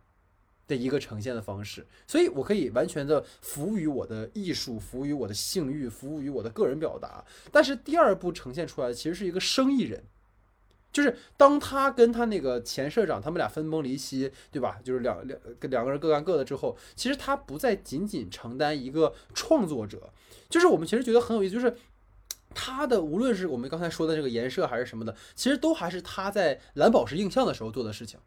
[0.69, 7.23] 的一个呈现的方式，所以我可以完全的服务于我的艺术，服务于我的性欲，服务于我的个人表达。
[7.51, 10.05] 但是第二部呈现出来的其实是一个生意人，
[10.93, 14.79] 就是当他跟他那个前社长他们俩分崩离析，对吧？
[14.85, 20.13] 就是两两两个人各干各的之后，其实他不再仅仅承担一个创作者，
[20.49, 21.77] 就是我们其实觉得很有意思，就是
[22.55, 28.19] 他的无论是我们刚才说的这个颜色还是什么的，其实都还是他在蓝宝石映像的时候做的事情，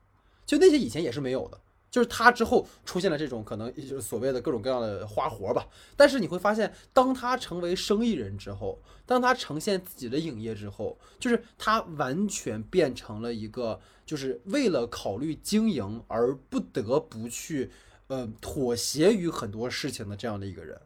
[0.45, 1.59] 就那些以前也是没有的。
[1.91, 5.65] 就是他之后出现了这种可能，就是所谓的各种各样的花活吧。
[5.95, 17.71] 但是你会发现，当他成为生意人之后，当他呈现自己的影业之后，就是他完全变成了一个，就是为了考虑经营而不得不去，
[18.07, 20.77] 呃，妥协于很多事情的这样的一个人。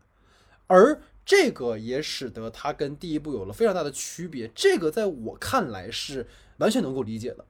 [0.67, 4.49] 而这个也使得他跟第一部有了非常大的区别。
[4.55, 6.25] 这个在我看来是
[6.57, 7.45] 完全能够理解的。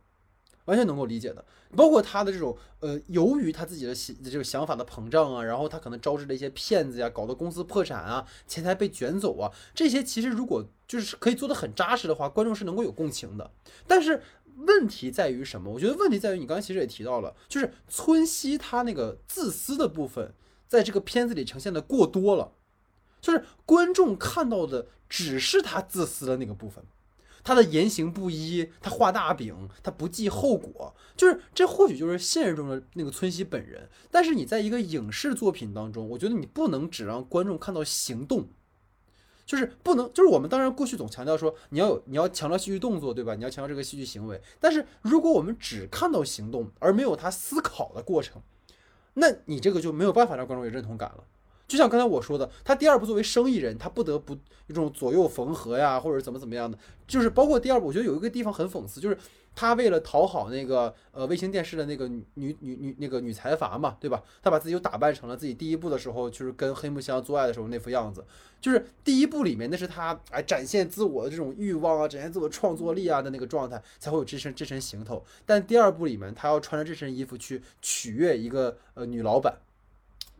[0.66, 1.44] 完全能够理解的，
[1.76, 3.96] 包括他的这种呃，由于他自己的
[4.30, 13.50] 这个想法的膨胀啊，然后他可能招致了一些骗子呀，搞得公司破产啊，钱财被卷走啊，这些其实如果就是可以做的很扎实的话，观众是能够有共情的。
[13.88, 14.22] 但是
[14.58, 15.72] 问题在于什么？
[15.72, 20.32] 我觉得问题在于你刚才其实也提到了，就是村西他那个自私的部分，
[20.68, 22.52] 在这个片子里呈现的过多了，
[23.22, 26.84] 就是观众看到的只是他自私的那个部分。
[27.42, 33.90] 他的言行不一，他画大饼，他不计后果，就是这或许就是现实中的那个村西本人。
[34.12, 38.50] 但是你在一个影视作品当中，我觉得你不能只让观众看到行动，
[39.46, 43.34] 就是不能，就是我们当然过去总强调说你要有你要强调戏剧动作，对吧？
[43.36, 44.40] 你要强调这个戏剧行为。
[44.60, 48.42] 但是如果我们只看到行动而没有他思考的过程，
[49.14, 51.24] 那你这个就没有办法让观众有认同感了。
[51.70, 56.76] 就像刚才我说的，他第二部作为生意人，他不得不一种左右缝合呀，或者怎么怎么样的，
[57.08, 59.16] 就是包括第二部，我觉得有一个地方很讽刺，就是
[59.56, 64.24] 他为了讨好那个呃卫星电视的那个女女女那个女财阀嘛，对吧？
[64.42, 68.26] 他把自己又打扮成了自己第一部的时候就是跟黑木香做爱的时候那副样子，
[68.60, 75.24] 就是第一部里面那是他哎展现自我的这种欲望啊，展现自我创作力啊的那个状态，才会有这身这身行头。
[75.46, 79.56] 但第二部里面他要穿着这身衣服去取悦一个呃女老板。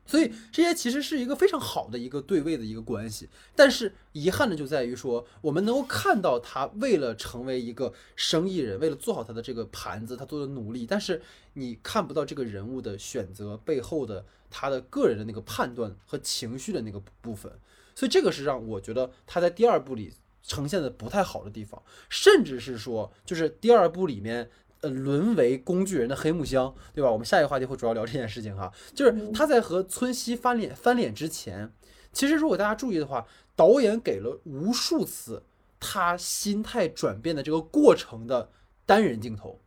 [0.10, 11.22] 所以这些其实是一个非常好的一个对位的一个关系，但是遗憾的就在于说，我们能够看到他为了成为一个生意人，为了做好他的这个盘子，他做的努力，但是
[11.54, 17.52] 你看不到这个人物的选择背后的他的个人的那个判断和情绪的那个部分，
[17.94, 24.50] 所以这个是让我觉得他在第二部里呈现的不太好的地方，甚至是说，就是第二部里面。
[24.82, 27.12] 呃，沦为工具人的黑木香，对吧？
[27.12, 31.74] 我们下一个话题会主要聊这件事情哈，就是他在和村西翻脸翻脸之前，
[32.14, 35.44] 其实如果大家注意的话，导演给了无数次
[35.80, 38.50] 他心态转变的这个过程的
[38.86, 39.60] 单人镜头，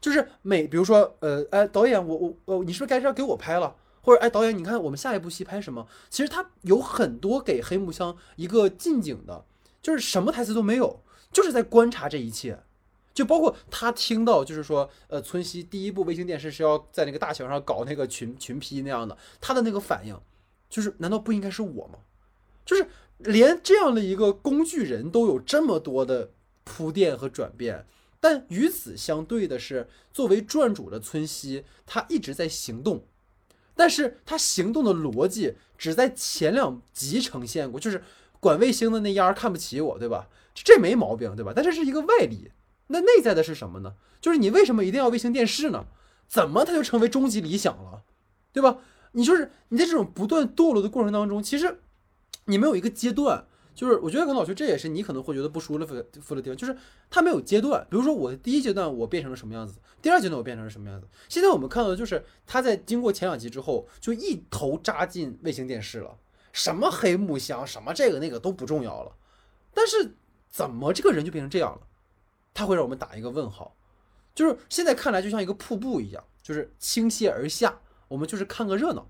[0.00, 3.74] 就是每比如说，呃，哎，导演，我我我，你是不是该是要给我拍了？
[4.00, 5.86] 或者，哎，导演，你看我们下一部戏拍什么？
[6.08, 9.44] 其实他有很多给黑木香一个近景的，
[9.82, 12.60] 就是什么台词都没有，就是在观察这一切。
[13.18, 20.16] 就包括他听到，就是说，呃，村西第一部卫星电视是要在那个大墙上搞那个群群批那样的，他的那个反应，
[20.70, 21.98] 就是难道不应该是我吗？
[22.64, 26.30] 就是连这样的一个工具人都有这么多的
[26.62, 27.86] 铺垫和转变，
[28.20, 33.02] 但与此相对的是，作为传主的村西，他一直在行动，
[33.74, 38.00] 但是他行动的逻辑只在前两集呈现过，就是
[38.38, 40.28] 管卫星的那丫儿看不起我，对吧？
[40.54, 41.52] 这没毛病，对吧？
[41.52, 42.52] 但这是一个外力。
[42.88, 43.94] 那内在的是什么呢？
[44.20, 45.86] 就是你为什么一定要卫星电视呢？
[46.26, 48.02] 怎么它就成为终极理想了，
[48.52, 48.78] 对吧？
[49.12, 51.80] 你就是你在这种不断堕落的过程当中，其实
[52.44, 53.46] 你没有一个阶段。
[53.74, 56.76] 就是我觉得可能老师这也是你可能会觉得不舒服服的地方，就是
[57.08, 57.86] 他没有阶段。
[57.88, 61.06] 比如说我第一阶段我变成了什么样子，第二阶段我变成了什么样子。
[61.28, 66.18] 现在我们看到的就是他在经过前两集之后，就一头扎进卫星电视了，
[66.52, 69.12] 什么黑木箱，什么这个那个都不重要了。
[69.72, 70.16] 但是
[70.50, 71.86] 怎么这个人就变成这样了？
[72.54, 73.76] 它会让我们打一个问号，
[74.34, 79.06] 就是现在看来就像一个瀑布一样，就是倾泻而下，我们就是看个热闹。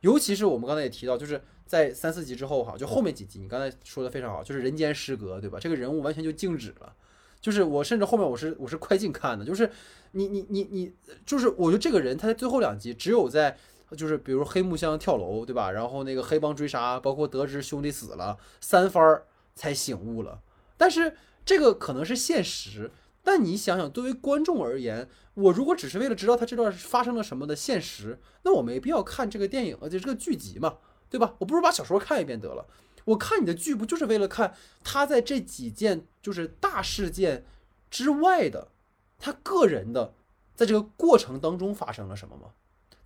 [0.00, 5.58] 尤其是我们刚才也提到，就是在三四集之后哈，就后面几集，你刚才说的非常好，就是人间失格，对吧？
[5.60, 6.94] 这个人物完全就静止了。
[7.40, 9.70] 就是我甚至后面我是我是快进看的，就是
[10.12, 10.92] 你你你你，
[11.24, 13.56] 就是我觉得这个人他在最后两集只有在
[13.96, 15.70] 就是比如黑木箱跳楼，对吧？
[15.70, 20.40] 然后那个黑帮追杀，包括得知兄弟死了三番儿才醒悟了，
[20.76, 21.14] 但是。
[21.46, 22.90] 这个可能是现实，
[23.22, 30.78] 但你想想，作为观众而言，我如果只是为了知道他这段发生了什么的现实，那我没必要看这个电影，而且这个剧集嘛，
[31.08, 31.36] 对吧？
[31.38, 32.66] 我不如把小说看一遍得了。
[33.04, 37.46] 我看你的剧不就是为了看他在这几件就是大事件
[37.88, 38.72] 之外的
[39.20, 40.14] 他个人的
[40.56, 42.50] 在这个过程当中发生了什么吗？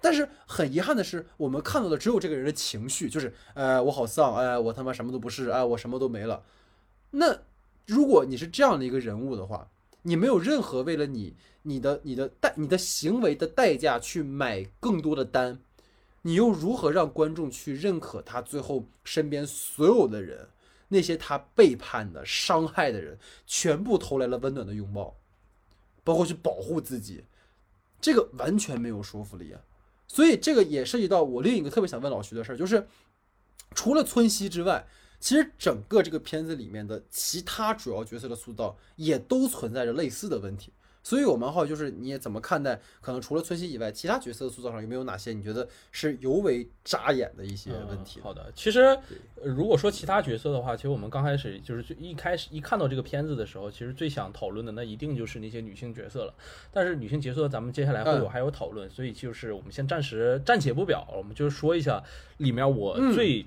[0.01, 6.43] 但是很遗憾的是，我们看到的只有这个人的情绪，就是，呃，我好丧，哎，我他妈什么都不是，哎，我什么都没了，
[7.11, 7.43] 那。
[7.91, 9.69] 如果你是这样的一个人物的话，
[10.03, 15.61] 你没有任何为了你、你的、你的代、你的行为的代价去买更多的单，
[16.23, 20.51] 你又如何让观众去认可他最后身边所有的人，
[20.87, 25.17] 那些他背叛的、伤害的人，全部投来了温暖的拥抱，
[26.05, 27.25] 包括去保护自己，
[28.01, 29.61] 这个完全没有说服力啊！
[30.07, 32.87] 所以这个也涉及到我另一个特别想问老徐的事儿，就是
[33.75, 34.87] 除了村西之外。
[35.21, 42.81] 其实整个这个片子里面的其他主要角色的塑造也都存在着类似的问题，所以我蛮好奇，就是你也怎么看待？
[43.03, 48.19] 可能除了村西以外，其他角色的塑造上有没有哪些你觉得是尤为扎眼的一些问题？
[48.23, 48.99] 好的，其实
[49.43, 56.35] 如果说其他角色的话，其实我们刚开始就是最一开始一看到这个片子的时候，其实最想讨论的那一定就是那些女性角色了。
[56.73, 62.03] 但是女性角色咱们接下来会有还有讨论，所以就是我们先暂时暂且不表，我们就是说一下
[62.39, 63.43] 里面我最。
[63.43, 63.45] 嗯，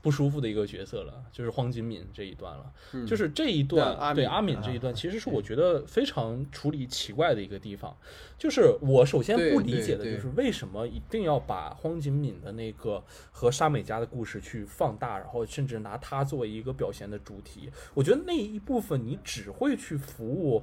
[0.00, 2.72] 不舒服的一个角色了，就是荒井敏这一段了。
[3.06, 7.96] 就是这一段，对阿敏这一段，其实是我觉得非常处理奇怪的一个地方。
[8.38, 17.70] 就是我首先不理解的就是为什么一定要把荒井敏的那个和沙美嘉的故事去放大，然后甚至拿它作为一个表现的主题。
[17.94, 20.62] 我觉得那一部分你只会去服务。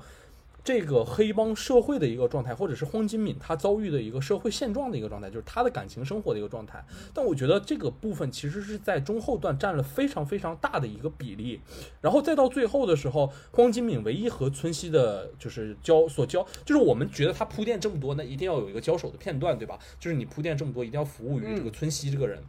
[0.70, 6.86] 这个黑帮社会的一个状态，或者是荒金敏他遭遇的一个社会现状的一个状态，就是他的感情生活的一个状态。
[7.12, 11.60] 但我觉得这个部分其实是在中后段占了非常非常大的一个比例，
[12.02, 19.80] 然后再到最后的时候，荒金敏唯一和村西的就是交所交，就是我们觉得他铺垫这么多，那一定要有一个交手的片段，对吧？
[20.00, 22.40] 就是你铺垫这么多，一定要服务于这个村西这个人。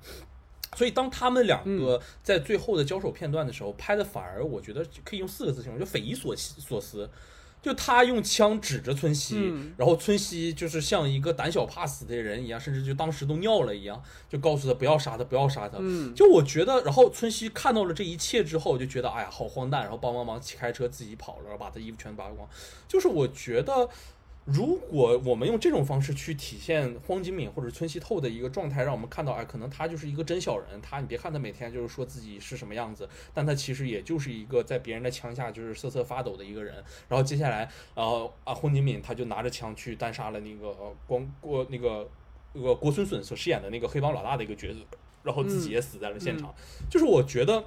[0.77, 7.09] 所以当他们两个在最后的交手片段的时候，拍的反而我觉得可以用四个字形容，就匪夷所所思。
[7.63, 15.79] 就他用枪指着村西，嗯然后村西就是像一个胆小怕死的人一样，甚至就当时都尿了一样，就告诉他不要杀他，不要杀他。
[15.81, 22.49] 嗯，就我觉得，然后村西看到了这一切之后，就觉得哎呀好荒诞，然后帮帮忙骑开车自己跑了，然后把他衣服全扒光。
[22.89, 23.89] 就是我觉得，
[24.47, 36.83] 如果我们用这种方式去体现荒井敏或者村西透的一个状态，让我们看到，哎，可能他就是一个真小人，他你别看他每天就是说自己是什么样子，但他其实也就是一个在别人的枪下就是瑟瑟发抖的一个人。
[37.09, 42.09] 然后接下来，呃啊，荒井敏他就拿着枪去单杀了那个呃光郭那个
[42.55, 44.81] 那个郭孙孙所饰演的那个黑帮老大的一个角色，
[45.23, 46.53] 然后自己也死在了现场。
[46.91, 47.63] 就是我觉得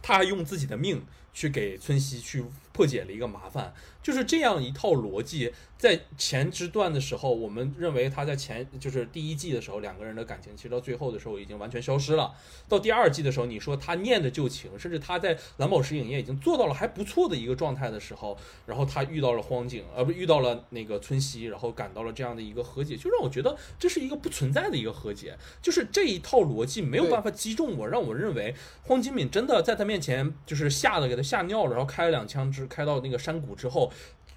[0.00, 1.02] 他用自己的命
[1.32, 12.32] 去给村西去破解了一个麻烦，就是这样一套逻辑，在前之段的时候，我们认为他在前就是第一季的时候，两个人的感情其实到最后的时候已经完全消失了。
[12.68, 28.54] 到第二季的时候，你说他念着旧情，甚至他在蓝宝石影业已经做到了还不错的一个状态的时候，然后他遇到了荒井，呃，不遇到了那个村西，然后感到了这样的一个和解，就让我觉得这是一个不存在的一个和解，就是这一套逻辑没有办法击中我，让我认为
[28.84, 33.92] 荒井敏真的在他面前就是吓得给他吓尿了，然后开了两枪之开到那个山谷之后，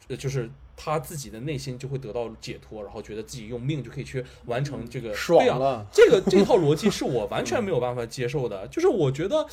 [0.10, 9.48] 呃，就是他自己的内心就会得到解脱，然后觉得自己用命就可以去完成这个爽对啊了，这个这套逻辑是我完全没有办法接受的，就是我觉得。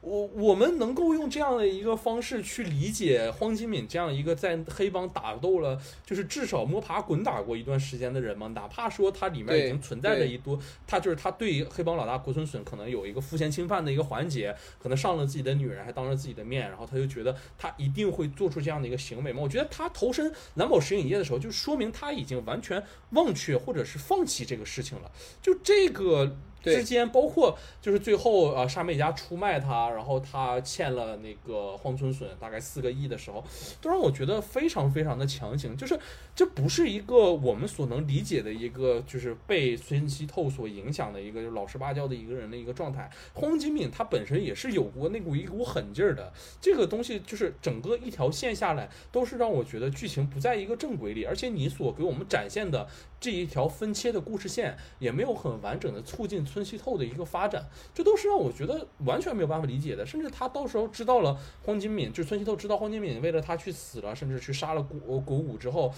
[0.00, 8.46] 我我们能够用这样的一个方式去理解荒金敏这样一个在黑帮打斗了，就是至少摸爬滚打过一段时间的人吗？
[8.48, 19.40] 哪怕说他里面已经存在着一多，他就是他对黑帮老大国村隼可能有一个负嫌侵犯的一个环节，可能上了自己的女人，还当着自己的面，然后他就觉得他一定会做出这样的一个行为吗？
[19.42, 25.10] 我觉得他投身蓝宝石影业的时候，就说明他已经完全忘却或者是放弃这个事情了。
[25.42, 33.44] 就这个对之间，包括就是最后啊，沙美家出卖他，然后他欠了那个荒村隼大概四个亿的时候，
[33.80, 35.76] 都让我觉得非常非常的强行。
[35.76, 35.98] 就是
[36.34, 43.10] 这不是一个我们所能理解的一个，就是被孙熙透所影响的一个就是老实巴交的一个人的一个状态。
[43.34, 52.86] 荒井敏他本身也是有过那股一股狠劲儿的，这个东西就是整个一条线下来，都是让我觉得剧情不在一个正轨里，而且你所给我们展现的
[53.20, 60.06] 这一条分切的故事线，也没有很完整的促进村西透的一个发展，这都是让我觉得完全没有办法理解的。
[60.06, 65.92] 甚至他到时候知道了荒金敏，就是村西透知道荒金敏为了他去死了，甚至去杀了国国武之后。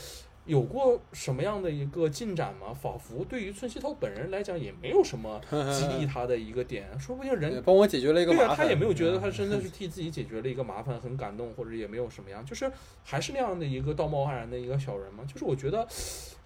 [0.47, 2.73] 有过什么样的一个进展吗？
[2.73, 5.39] 仿佛对于村西透本人来讲，也没有什么
[5.71, 12.73] 激励他的一个点，说不定人对帮我解决了一个对啊，他也没有觉得嗯他真的是替自己解决了一个麻烦，很感动，或者也没有什么样，就是
[13.05, 15.23] 还是那样的一个道貌岸然的一个小人嘛。
[15.25, 15.87] 就是我觉得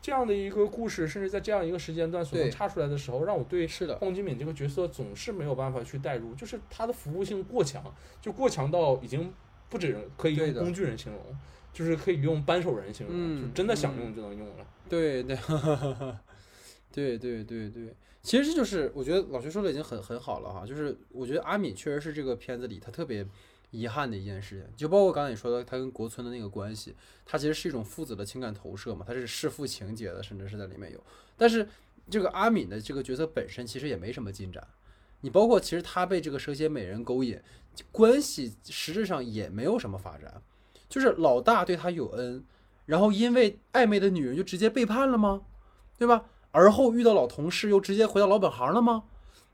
[0.05, 7.83] 这样的一个故事，甚至在这样一个时间段所能插出来的时候，让我对是的，荒井敏这个角色总是没有办法去代入，就是他的服务性过强，
[8.21, 9.33] 就过强到已经
[9.71, 11.23] 不止可以用工具人形容，
[11.73, 14.67] 就是可以用扳手人形容，嗯就真的想嗯用就能用了。
[14.91, 15.35] 对对，
[16.93, 23.27] 对 对对对，其实这就是我觉得老徐说的已经很很好了哈，就是我觉得阿敏确实是这个片子里他特别
[23.75, 26.95] 遗憾的一件事情，就包括刚才你说的他跟国村的那个关系，
[27.27, 31.03] 他其实是一种父子的情感投射嘛，他是弑父情节的，甚至是在里面有，
[31.37, 31.69] 但是
[32.09, 34.65] 这个阿敏的这个角色本身其实也没什么进展，
[35.23, 37.41] 你包括其实他被这个蛇蝎美人勾引，
[37.91, 40.41] 关系实质上也没有什么发展，
[40.89, 42.45] 就是老大对他有恩。
[42.87, 45.43] 然后因为暧昧的女人就直接背叛了吗？
[45.97, 46.27] 对吧？
[46.51, 49.05] 而后遇到老同事又直接回到老本行了吗？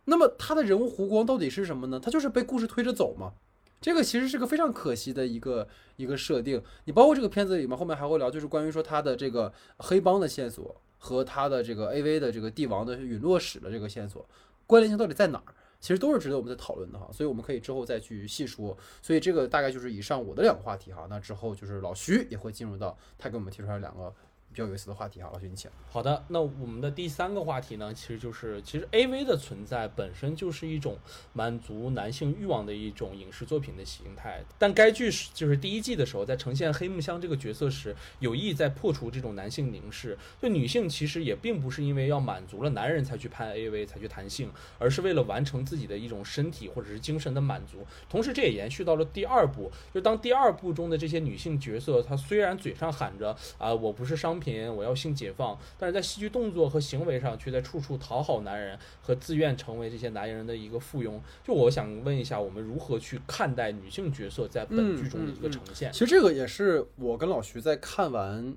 [0.07, 2.01] 那么他的人物弧光到底是什么呢？
[2.01, 3.35] 他就是被故事推着走吗。
[3.81, 5.67] 这个其实是个非常可惜的一个
[5.97, 6.63] 一个设定。
[6.85, 14.29] 你包括这个片子里面后面还会聊，就是关于说他的这个黑帮的线索和他的这个 AV 的这个帝王的陨落史的这个线索
[14.67, 15.55] 关联性到底在哪儿？
[15.81, 18.77] 其实都是值得我们再讨论的哈，所以我们可以之后再去细说。
[19.01, 21.07] 所以这个大概就是以上我的两个话题哈。
[21.09, 24.15] 那之后就是老徐也会进入到他给我们提出来两个
[24.53, 25.31] 比较有意思的话题哈。
[25.33, 25.71] 老徐你请。
[25.89, 30.99] 好的，那我们的第三个话题呢，其实就是其实 A V 的存在本身就是一种
[31.33, 34.43] 满足男性欲望的一种影视作品的形态。
[34.59, 40.17] 但该剧是就是第一季的时候，在呈现黑木香这个角色时，有意在破除这种男性凝视。
[40.41, 47.87] 就女性其实也并不是因为要满足了男人才去拍 A V 才去谈性，而是为了完成自己的一种身体或者是精神的满足。
[48.09, 61.21] 同时，这也延续到了第二部，就当第二部中的这些女性角色，她虽然嘴上喊着啊我不是商品，我要性解放，但是在戏剧动作和行为上，却在处处讨好男人和自愿成为这些男人的一个附庸。
[61.45, 65.93] 就我想问一下，我们如何去看待女性角色在本剧中的一个呈现？
[65.93, 68.57] 其实这个也是我跟老徐在看完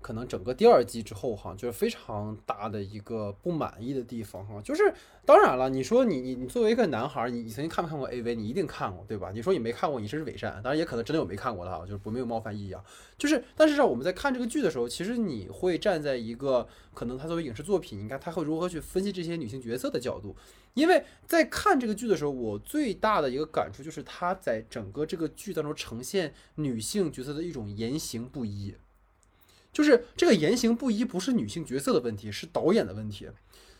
[0.00, 4.94] 可能整个第二季之后哈，就是非常大的一个不满意的地方哈，就是
[5.24, 8.34] 当然了，你说你你你作为一个男孩，你你曾经看没看过 AV？
[8.34, 9.30] 你一定看过对吧？
[9.34, 12.82] 你说你没看过，你是伪善，当然也可能真的有没看过的哈，就是不没有冒犯意义啊。
[13.18, 20.36] 就是但是让我们在看这个剧的时候，其实你会站在一个可能他作为影视作品，你看他会如何去分析这些女性角色的角度，
[20.74, 28.76] 因为在看这个剧的时候，我最大的一个感触就是他在整个这个剧当中呈现女性角色的一种言行不一。
[29.78, 33.28] 就是这个言行不一，不是女性角色的问题，是导演的问题。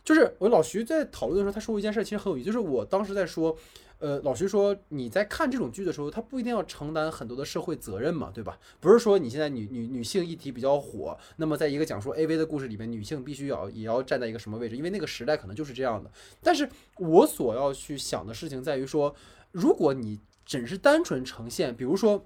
[0.05, 2.47] 就是我老徐在讨论的时候，他说过一件事，其实很有意思。
[2.47, 3.59] 就是我当时在说，
[3.99, 8.57] 呃，老徐说你在看这种剧的时候，他不一定要承担很多的社会责任嘛，对吧？
[8.79, 14.77] 不是说你现在女女女性议题比较火，那么在一个讲述 AV 的故事里面，女性必须要也要站在一个什么位置？
[14.77, 16.09] 因为那个时代可能就是这样的。
[16.41, 19.13] 但是我所要去想的事情在于说，
[19.51, 22.25] 如果你只是单纯呈现，比如说。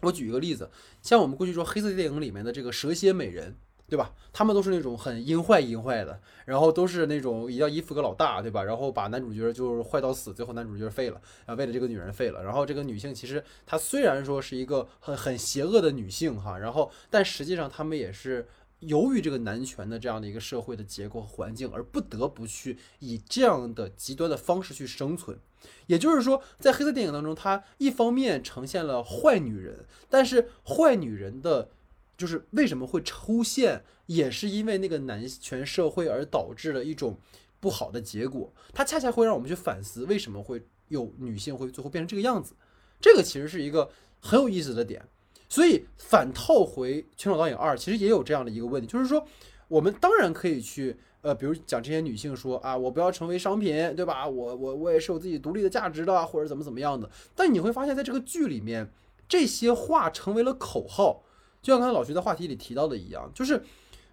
[0.00, 0.70] 我举一个例子，
[1.02, 3.56] 像我们过去说黑色电影里面的这个蛇蝎美人，
[3.88, 4.12] 对吧？
[4.32, 8.62] 他们都是那种很阴坏阴坏的，然后都是那种也要依附个老大，对吧？
[8.62, 12.42] 然后把男主角就是坏到死，最后男主角废了，啊，为了这个女人废了。
[12.42, 18.46] 然后这个女性其实她虽然说是一个很很邪恶的女性哈，然后但实际上他们也是。
[18.80, 25.38] 由于这个男权的这样的一个社会的结构和环境，而不得不去以这样的极端的方式去生存。
[25.86, 31.70] 也就是说，在黑色电影当中，它一方面呈现了坏女人，但是坏女人的，
[32.16, 37.18] 就是为什么会出现，也是因为那个男权社会而导致了一种
[37.60, 38.52] 不好的结果。
[38.72, 42.54] 它恰恰会让我们去反思，为什么会有女性会最后变成这个样子。
[43.00, 43.90] 这个其实是一个
[44.20, 45.06] 很有意思的点。
[45.46, 49.24] 所以反套回《全裸导演二》，其实也有这样的一个问题，就是说，
[49.68, 54.28] 我们当然可以去，呃，比如讲这些女性说啊，我不要成为商品，对吧？
[54.28, 57.08] 我我我也是有自己独立的价值的，或者怎么怎么样的。
[57.34, 58.90] 但你会发现在这个剧里面，
[59.26, 61.22] 这些话成为了口号，
[61.62, 63.62] 就像刚才老徐在话题里提到的一样，就是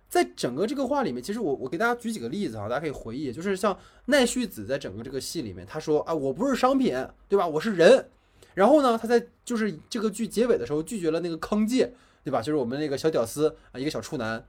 [0.08, 6.96] 在整个这个话里面，其实我我给大家举几个例子啊，大家可以回忆，就是像奈绪子在整个这个戏里面，她说啊，我不是商品，
[7.28, 7.46] 对吧？
[7.46, 8.08] 我是人。
[8.54, 11.94] 然后呢，她在就是这个剧结尾的时候拒绝了那个康介，
[12.24, 12.42] 对吧？
[12.42, 14.46] 就是我们那个小屌丝啊，一个小处男。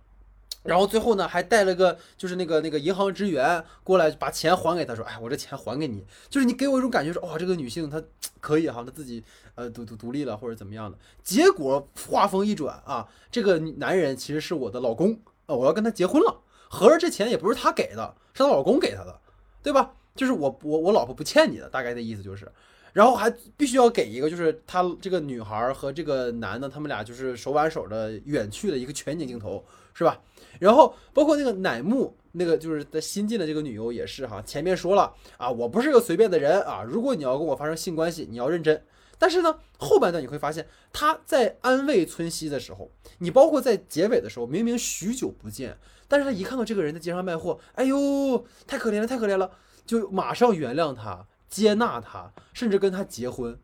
[0.62, 8.00] 然后最后呢，还带了个就是那个那个银行职员过来把钱还给他，说：“哎，我这钱还给你。”就是你给我一种感觉，说哇，这个女性她
[8.40, 9.22] 可以哈，她自己
[9.56, 10.96] 呃独独独立了或者怎么样的。
[11.24, 16.40] 结果话锋一转啊，这个男人其实是我的老公啊，我要跟他结婚了。
[16.68, 19.20] 合着这钱也不是他给的，是她老公给她的，
[19.62, 19.92] 对吧？
[20.14, 22.50] 就是我我我老婆不欠你的，大概的意思就是。
[22.93, 29.64] 然后还必须要给一个，就是他这个女孩和这个男的，他们俩就是手挽手的远去的一个全景镜头，
[29.95, 30.20] 是吧？
[30.61, 38.84] 然后包括那个乃木，那个就是在新进的这个女优也是哈，前面说了啊，我不是个随便的人啊，如果你要跟我发生性关系，你要认真。
[39.18, 45.78] 但是呢，后半段你会发现他在安慰村西的时候，你包括在结尾的时候，明明许久不见，
[46.09, 49.51] 但是他一看到这个人在街上卖货，哎呦，太可怜了，太可怜了，
[49.86, 51.26] 就马上原谅他。
[51.53, 53.59] 接纳他，甚至跟他结婚，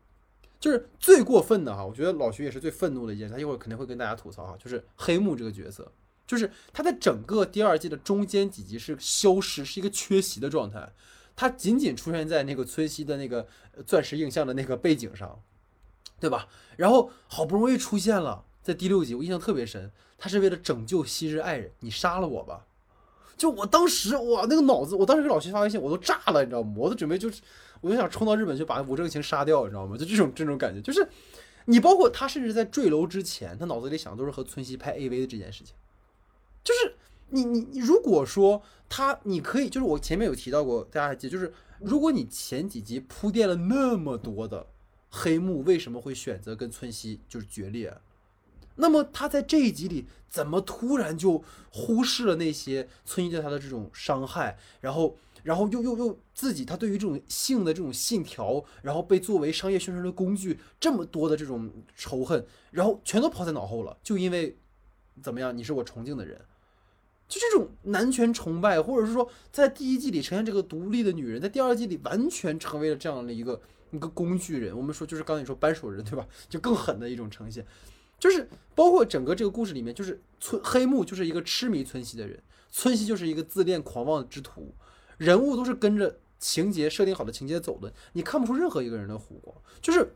[0.59, 1.83] 就是最过分的哈。
[1.83, 3.33] 我觉得老徐也是最愤怒的一件事。
[3.33, 5.91] 他一会儿肯定会跟大家吐槽哈，就是黑木这个角色，
[6.27, 10.93] 就是他在整个第二季的中间几集是消失，是一个缺席的状态。
[11.35, 13.47] 他仅仅出现在那个村西的那个
[13.87, 15.41] 钻石映像的那个背景上，
[16.19, 16.47] 对吧？
[16.77, 22.67] 然后好不容易出现了，在第六集我印象特别深，他是为了拯救昔日爱人，你杀了我吧。
[23.39, 26.73] 就我当时哇，那个脑子，我当时给老徐发微信，我都炸了，你知道吗？
[26.77, 27.41] 我都准备就是，
[27.79, 29.97] 我就想冲到日本去把吴正晴杀掉，你知道吗？
[29.97, 31.07] 就这种这种感觉，就是
[31.65, 35.73] 你包括他，甚至在坠楼之前，他脑子里想的都是和村西拍 AV 的这件事情。
[36.63, 36.93] 就是
[37.29, 44.67] 你你你，如果说他，你可以，就是我前面有提到过，大家还记得，就是如果你前几集铺垫了那么多的
[45.09, 47.95] 黑幕，为什么会选择跟村西就是决裂？
[48.79, 64.57] 那么他在这一集里怎么突然就忽视了那些村医对他的这种伤害，然后，然后又又又自己他对于这种性的这种信条，然后被作为商业宣传的工具，这么多的这种仇恨，然后全都抛在脑后了，就因为
[65.21, 66.39] 怎么样，你是我崇敬的人，
[67.27, 73.59] 就这种男权崇拜，或者是说在第一季里呈现这个独立的女人，在第二季里完全成为了这样的一个
[73.91, 74.77] 一个工具人。
[74.77, 76.25] 我们说就是刚才你说扳手人对吧？
[76.47, 77.65] 就更狠的一种呈现。
[78.19, 82.37] 就是包括整个这个故事里面，就是村黑木就是一个痴迷村西的人，
[82.69, 84.73] 村西就是一个自恋狂妄之徒，
[85.17, 89.55] 人物都是跟着情节设定好的情节走的，你看不出任何一个人的弧光。
[89.81, 90.13] 就是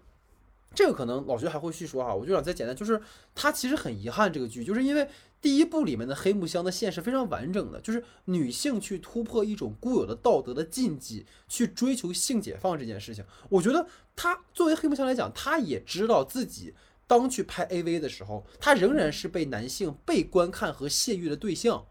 [0.75, 3.01] 这个可能老徐还会细说哈，我就想再简单，就是
[3.33, 5.07] 他其实很遗憾这个剧，就是因为
[5.41, 16.73] 第一部里面的黑木香的线是非常完整的，就是女性去突破一种固有的道德的禁忌，去追求性解放这件事情，我觉得他作为黑木香来讲，他也知道自己。
[17.13, 21.85] 当去拍 AV 的时候，他仍然是被男性被观看和泄欲的对象，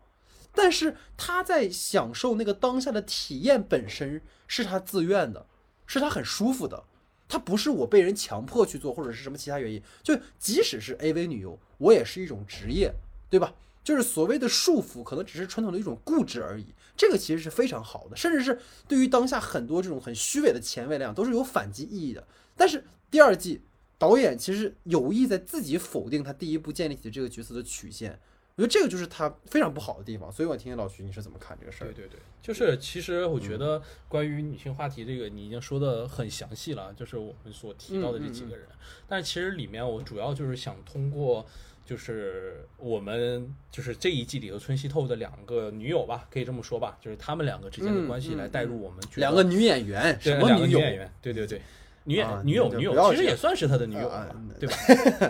[0.53, 5.47] 但是他在享受那个当下的体验本身是他自愿的，
[5.87, 6.83] 是他很舒服的，
[7.29, 9.81] 他不是我被人强迫去做或者是什么其他原因。
[10.03, 12.93] 就即使是 AV 女优，我也是一种职业，
[13.31, 13.55] 对吧？
[13.85, 16.67] 就是所谓的束缚，可能只是传统的一种固执而已。
[16.97, 18.59] 这个其实是非常好的，甚至是
[18.89, 22.27] 对于当下很多这种很虚伪的前卫来讲，都是有反击意义的。
[22.57, 23.63] 但是第二季
[24.03, 28.19] 导演其实有意在自己否定他第一部建立起的这个角色的曲线，
[28.57, 30.33] 我觉得这个就是他非常不好的地方。
[30.33, 31.87] 所以我听听老徐你是怎么看这个事儿？
[31.87, 38.67] 对对对，就是其实我觉得关于女性话题这个你已经说的很详细了，就是我们所提到的这几个人。
[39.07, 41.47] 但是其实里面我主要就是想通过。
[41.85, 51.13] 就是我们就是这一季里头村西透的两个女友吧，可以这么说吧，就是他们两个之间的关系来带入我们两个女演员，什么女演员？
[51.21, 51.61] 对对对，
[52.05, 54.27] 女演女友 女友，其实也算是他的女友嘛，
[54.59, 54.77] 对吧？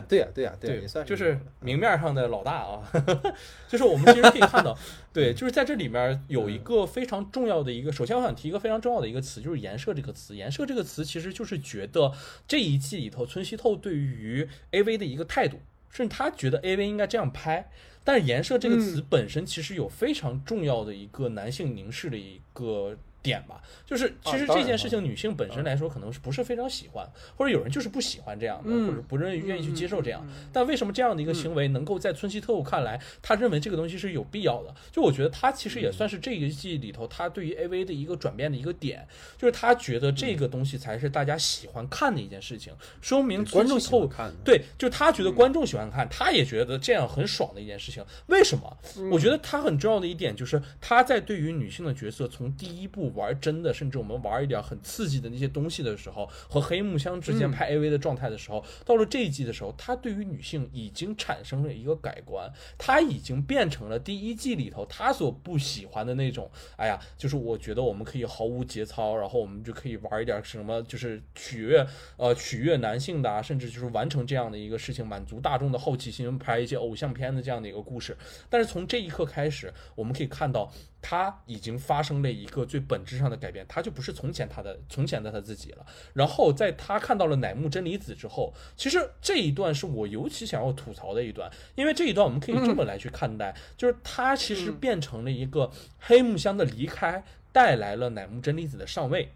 [0.08, 2.82] 对呀对呀对，也算就是明面上的老大啊。
[3.68, 4.76] 就是我们其实可以看到，
[5.12, 10.36] 对，就是在这里面有一个非常重要的一个，首先我想提一个非常重要的一个词，就是颜射这个词。
[10.36, 12.12] 颜射这个词其实就是觉得
[12.46, 15.58] 这一季里头村西透对于 AV 的一个态度。
[15.90, 17.68] 甚至他觉得 A V 应该这样拍，
[18.02, 22.96] 但是“颜射”这个词本身其实有非常重要的一个男性凝视的一个。
[23.22, 30.26] 点吧，就是其实这件事情，女性本身来说可能是不是非常喜欢，或者有人就是不喜欢这样的，或者不愿意愿意去接受这样。
[30.52, 34.74] 但为什么这样的一个行为能够在村西特务看来，他认为这个东西是有必要的？
[34.90, 39.06] 就我觉得他其实也算是这一季里头他对于 AV 的一个转变的一个点，
[39.38, 44.32] 就是他觉得这个东西才是大家喜欢看的一件事情，说明观众喜欢看。
[44.44, 48.04] 对，就他觉得观众喜欢看，他也觉得这样很爽的一件事情。
[48.26, 48.76] 为什么？
[49.12, 53.11] 我觉得他很重要的一点就是他在对于女性的角色从第一部。
[53.14, 66.50] 玩真的，甚至我们玩一点很刺激的那些东西的时候，和黑木香之间拍 AV 的状态的时候，到了这一季的时候，他对于女性已经产生了一个改观，他已经变成了第一季里头他所不喜欢的那种。
[66.76, 71.86] 哎呀，就是我觉得我们可以毫无节操，然后我们就可以玩一点什么，就是取悦
[72.16, 78.16] 呃取悦男性的啊，甚至就是完成这样的一个事情，满足大众的好奇心，拍一些偶像片的这样的一个故事。
[78.48, 80.72] 但是从这一刻开始，我们可以看到。
[81.02, 85.84] 他已经发生了一个最本质上的改变，他就不是从前他的从前的他自己了。
[86.14, 99.32] 然后在他看到了乃木真理子之后，其实这一段是我尤其想要吐槽的一段，因为这一段我们可以这么来去看待，就是他其实变成了一个黑木香的离开带来了乃木真理子的上位，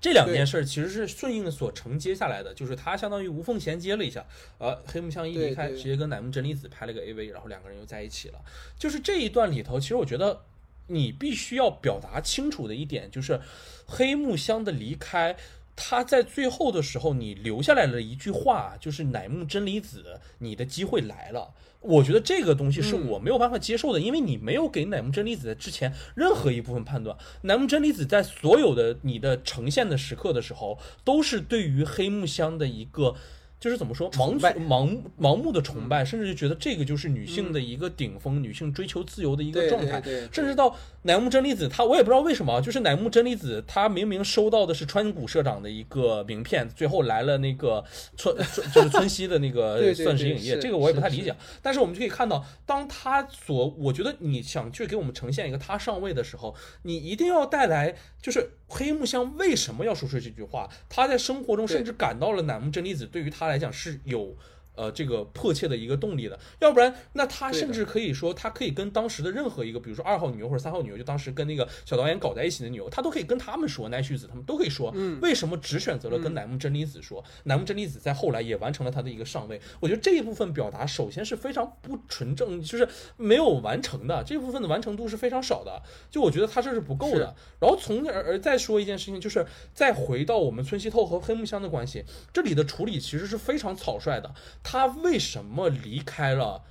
[0.00, 4.26] 这两件事其实是顺应所承接下来的，就是他相当于无缝衔接了一下，
[4.58, 8.40] 呃，黑木香一离开，直接跟乃木真理子拍了个 AV，然后两个人又在一起了。
[8.76, 10.42] 就是这一段里头，其实我觉得。
[10.88, 13.40] 你必须要表达清楚的一点就是，
[13.86, 15.36] 黑木香的离开，
[15.74, 21.54] 他在最后的时候，你留下来了一句话，就是乃木真理子，你的机会来了。
[21.80, 27.16] 我觉得这个东西是我没有办法接受的，因为你没有给乃木真理子在之前任何一部分判断。
[27.42, 33.16] 乃木真理子在所有的你的呈现的时刻的时候，都是对于黑木香的一个。
[33.62, 34.36] 就是怎么说，盲
[34.66, 40.02] 盲盲目的崇拜，甚至就觉得这个就是女性的一个顶峰，女性追求自由的一个状态，
[40.32, 47.84] 甚至到乃木真理子，她我也不知道为什么，就是乃木真理子，她明明收到的是川谷社长的一个名片，最后来了那个
[48.16, 48.36] 村
[48.74, 51.32] 就是村西的那个 钻石影业，这个我也不太理解。
[51.62, 56.52] 但是我们就可以看到，当他所我觉得你想去给我们呈现一个他上位的时候，
[56.82, 57.94] 你一定要带来。
[58.20, 60.66] 就是黑木香为什么要说出这句话？
[60.88, 64.34] 他在生活中甚至感到了乃木真理子对于他来讲是有。
[64.74, 77.22] 呃，这个迫切的一个动力的，要不然那他甚至可以说，他可以跟当时的任何一个，比如说二号女优或者三号女优，就当时跟那个小导演搞在一起的女优，他都可以跟他们说，奈绪子他们都可以说，为什么只选择了跟乃木真理子说？
[77.44, 87.34] 乃木真理子在后来也完成了他的一个上位，我觉得这一部分表达首先是非常不纯正，就是没有完成的，这部分的完成度是非常少的，就我觉得他这是不够的。
[87.60, 89.44] 然后从而而再说一件事情，就是
[89.74, 94.32] 再回到我们村西透和黑木香的关系，这里的处理其实是非常草率的。
[94.64, 96.62] 他为什么离开了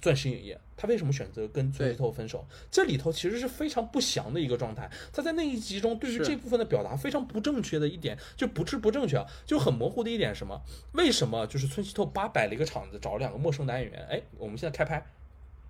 [0.00, 0.60] 钻石影业？
[0.76, 2.42] 他为什么选择跟村西透分手？
[2.70, 4.90] 这里头其实是非常不祥的一个状态。
[5.12, 10.58] 他在那一集中对于这部分的表达非常不正确的一点，就不是不正确啊，就很模糊的一点什么？
[10.92, 14.06] 为什么就是村西透八摆了一个场子，找了两个陌生男演员？
[14.10, 15.04] 哎，我们现在开拍，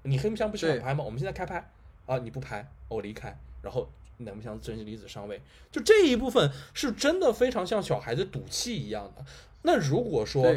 [0.05, 1.03] 你黑木香不喜欢拍吗？
[1.03, 1.69] 我们现在开拍
[2.07, 9.25] 啊，你不拍，我离开，然后南木香真心离子上位，就这一部分是真的非常像小孩子赌气一样的。
[9.63, 10.55] 那如果说。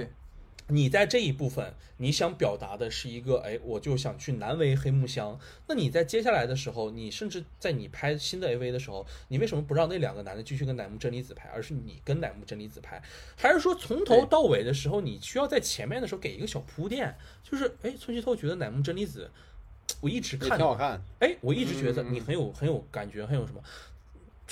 [0.68, 5.38] 你在这一部分，你想表达的是一个，哎，我就想去难为黑木香。
[5.68, 13.01] 那你在接下来的时候，你甚至在你拍新的 AV 的时候，你为什么不让那两个男的继续跟乃木真理子拍，而是你跟乃木真理子拍？
[13.36, 17.16] 还是说从头到尾的时候，你需要在前面的时候给一个小铺垫？
[17.43, 19.30] 就是，哎，村西透觉得乃木真理子，
[19.99, 23.61] 我一直看挺好看，哎，我一直觉得你很有很有感觉，很有什么。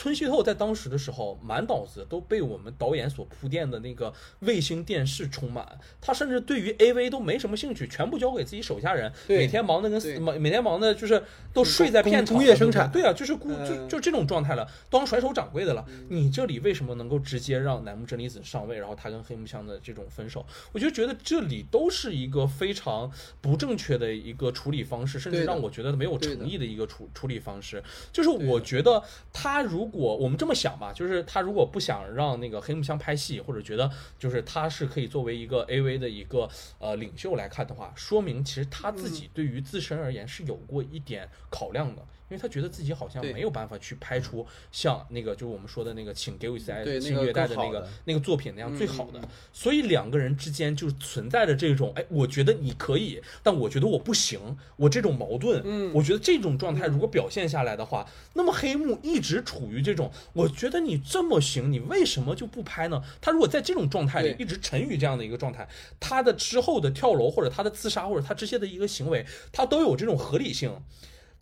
[0.02, 5.78] 村西透在当时的时候，满脑子都被我们导演所铺垫的那个卫星电视充满。
[6.02, 11.22] 他甚至对于 AV 都没什么兴趣，全部交给自己手下人，每天忙的跟死，每每天忙的就是
[11.54, 12.36] 都睡在片场。
[12.36, 15.86] 工业生产，对啊，就是工就就这种状态了，当甩手掌柜的了。
[16.10, 20.44] 你这里为什么能够直接让乃木真理子上位，然后他跟黑木香的这种分手？
[20.72, 27.84] 我就觉得这里都是一个非常不正确的一个处理方式，甚至让我觉得没有诚意的一个处处理方式。
[28.12, 42.02] 就是我觉得他如如果我们这么想吧，就是他如果不想让那个黑木香拍戏，或者觉得就是他是可以作为一个 AV 的一个呃领袖来看的话，说明其实他自己对于自身而言是有过一点考量的。
[42.32, 49.20] 因为他觉得自己好像没有办法去拍出像那个就是我们说的那个请给我一次爱请虐待的那个那个作品那样最好的，
[49.52, 63.04] 所以两个人之间就存在着这种哎，我觉得你可以，但我觉得我不行，我这种矛盾，嗯，我觉得这种状态如果表现下来的话，那么黑幕一直处于这种，我觉得你这么行，你为什么就不拍呢？
[63.20, 65.68] 他如果在这种状态里一直沉于这样的一个状态，
[66.00, 70.72] 他的之后的跳楼或者他的自杀或者他这些的一个行为，他都有这种合理性。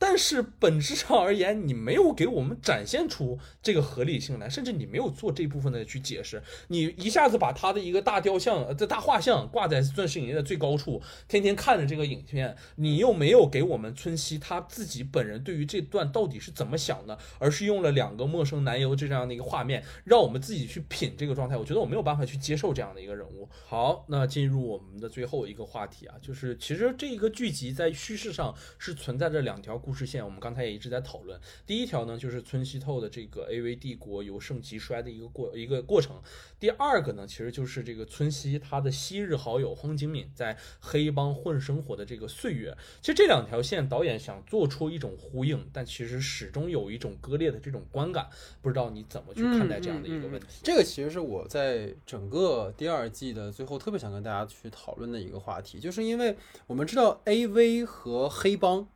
[0.01, 6.41] 但是本质上而言，你没有给我们展现出这个合理性来，甚至你没有做这部分的去解释。
[6.69, 21.57] 你一下子把他的一个大雕像、呃这大画像挂在钻石影业的最高处，天天看着这个影片，你又没有给我们村西他自己本人对于这段到底是怎么想的，而是用了两个陌生男友这样的一个画面，让我们自己去品这个状态。
[21.57, 23.49] 我觉得我没有办法去接受这样的一个人物。
[23.67, 29.77] 好，那进入我们的最后一个话题啊，就是其实这个剧集在叙事上是存在着两条。
[29.89, 31.41] 故事线，我们刚才也一直在讨论。
[31.65, 36.15] 第一条呢，就是村西透的这个 AV 帝国由盛及衰的一个过一个过程。
[36.59, 42.77] 第二个呢，其实就是这个村西他的昔日好友荒井敏在黑帮混生活的这个岁月。
[43.01, 48.29] 其实这两条线，导演想做出一种呼应，但其实始终有一种割裂的这种观感。
[48.61, 50.59] 不知道你怎么去看待这样的一个问题？
[50.61, 56.37] 这个其实是我在整个第二季的最后特别想跟大家去讨论的一个话题，就是因为
[56.67, 58.87] 我们知道 AV 和黑帮。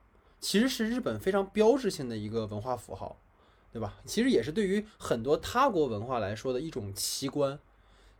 [0.44, 3.16] 其实是日本非常标志性的一个文化符号，
[3.72, 3.96] 对吧？
[4.06, 7.58] 其实也是对于很多他国文化来说的一种奇观。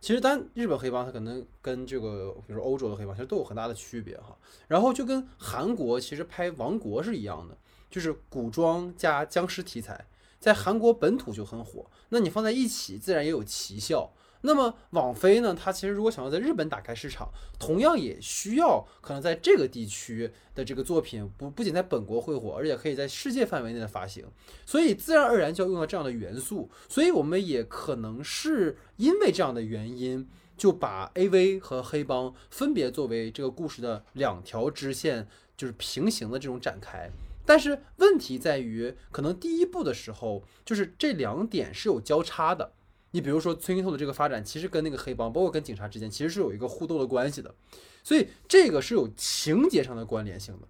[0.00, 4.34] 其实单日本黑帮它可能跟这个，比如说欧洲的黑帮，其实都有很大的区别哈。
[4.68, 7.58] 然后就跟韩国其实拍亡国是一样的，
[7.90, 10.06] 就是古装加僵尸题材，
[10.40, 11.90] 在韩国本土就很火。
[12.08, 14.10] 那你放在一起，自然也有奇效。
[14.46, 15.56] 那么网飞呢？
[15.58, 24.26] 它其实如果想要在日本打开市场，同样也需要可能在这个地区的这个作品不不仅在本国会火，而且可以在世界范围内的发行，
[24.66, 26.70] 所以自然而然就要用到这样的元素。
[26.90, 30.28] 所以我们也可能是因为这样的原因，
[30.58, 35.26] 就把 AV 和黑帮分别作为这个故事的两条支线，
[35.56, 37.10] 就是平行的这种展开。
[37.46, 42.72] 但是问题在于，可能第一步的时候，就是这两点是有交叉的。
[43.14, 47.54] 你比如说村上透的这个发展，其实跟那个黑帮，包括跟警察之间，其实是有一个互斗的关系的，
[48.02, 50.66] 所以这个是有情节上的关联性的。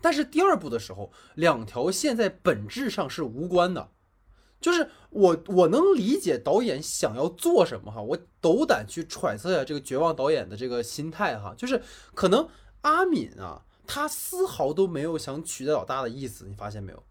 [0.00, 3.90] 但是第二部的时候，两条线在本质上是无关的，
[4.58, 11.82] 就是我我能理解导演想要做什么哈，我斗胆去揣测一下这个绝望导演的这个心态哈，就是
[12.14, 12.48] 可能
[12.80, 17.02] 阿敏啊，他丝毫都没有想取代老大的意思，你发现没有？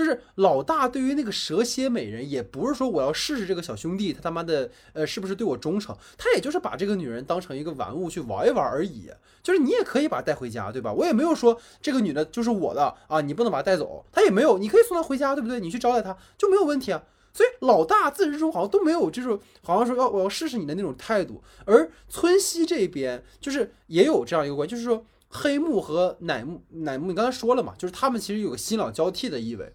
[0.00, 9.10] 就是老大对于那个蛇蝎美人，也不是说我要试试这个小兄弟他他妈的呃是不是对我忠诚，他也就是把这个女人当成一个玩物去玩一玩而已。
[9.42, 10.92] 就是你也可以把她带回家，对吧？
[10.92, 14.04] 我也没有说这个女的就是我的啊，你不能把她带走。
[14.12, 15.60] 他也没有，你可以送她回家，对不对？
[15.60, 17.02] 你去招待她就没有问题啊。
[17.32, 21.42] 所以老大自始至终好像都没有这种好像说要我要试试你的那种态度。
[21.64, 29.72] 而村西这边就是也有这样一个关，就是说黑木和乃木乃木，你刚才说了嘛，就是他们其实有个新老交替的意味。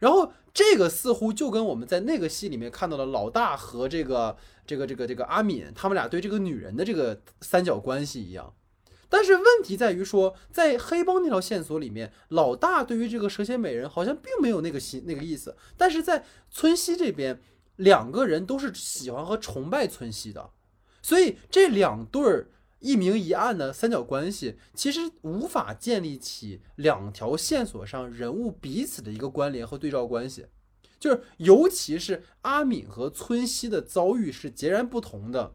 [0.00, 4.36] 然后这个似乎就跟我们在那个戏里面看到的老大和这个
[4.66, 8.52] 这个这个这个阿敏他们俩对这个女人的这个三角关系一样，
[9.08, 17.40] 但是问题在于说，在黑帮那条线索里面，老大对于这个蛇蝎美人好像并没有那个心那个意思，但是在村西这边，
[17.76, 20.50] 两个人都是喜欢和崇拜村西的，
[21.00, 22.48] 所以这两对儿。
[22.80, 30.46] 一明一暗的三角关系，其实无法建立起两条线索上人物彼此的一个关联和对照关系。
[30.98, 35.54] 就是，尤其是阿敏和村西的遭遇是截然不同的，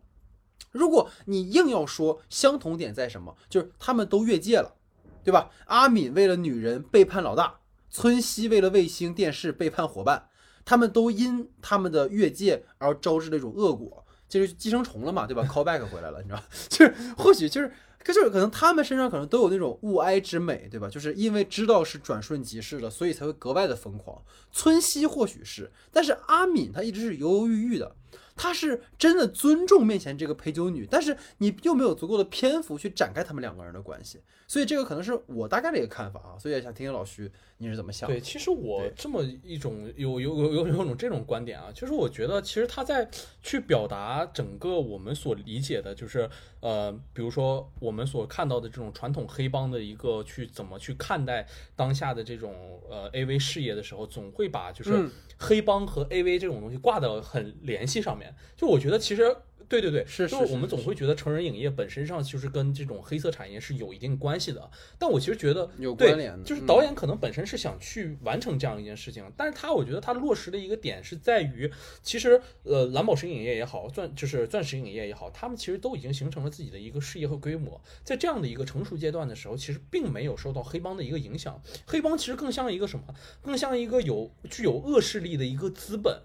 [0.71, 4.75] 如果你硬要说相同点在什么，就是他们都越界了，
[5.23, 5.51] 对吧？
[5.65, 7.59] 阿敏为了女人背叛老大，
[7.89, 10.29] 村西为了卫星电视背叛伙伴，
[10.63, 17.71] 他们都因他们的越界而招致了一种恶果，就是寄生虫了嘛，对吧？callback 回来了，你知道， 就是或许就是。
[18.03, 20.87] 可就是可能他们身上可能都有那种物哀之美，对吧？
[20.87, 24.23] 就是因为知道是转瞬即逝的，所以才会格外的疯狂。
[24.51, 27.95] 村西或许是，但是阿敏她一直是犹犹豫豫的。
[28.35, 36.37] 她是真的尊重面前这个陪酒女，但是你又没有足够的篇幅去展开他们两个人的关系，所以这个可能是我大概的一个看法啊。
[36.39, 38.09] 所以也想听听老徐你是怎么想？
[38.09, 43.09] 对，其实我这么一种有有有有有种这种观点啊，其实我觉得其实他在
[43.41, 46.29] 去表达整个我们所理解的，就是
[46.59, 58.35] 呃，比如说我们所看到的这种传统黑帮的一个去怎么去看待当下的这种呃 AV 事业的时候，总会把就是黑帮和 AV 这种东西挂到很联系上面。
[58.57, 59.35] 就我觉得，其实
[59.67, 64.69] 对对对，是就是我们总会觉得成人影业本身上就是跟这种黑色产业是有一定关系的。
[64.97, 81.61] 但我其实觉得有关联的，就是导演可能本身是想去完成这样一件事情，但是他我觉得他落实的一个点是在于，其实呃蓝宝石影业也好，钻就是钻石影业也好，他们其实都已经形成了自己的一个事业和规模，在这样的一个成熟阶段的时候，其实并没有受到黑帮的一个影响。
[81.85, 83.05] 黑帮其实更像一个什么？
[83.41, 86.21] 更像一个有具有恶势力的一个资本。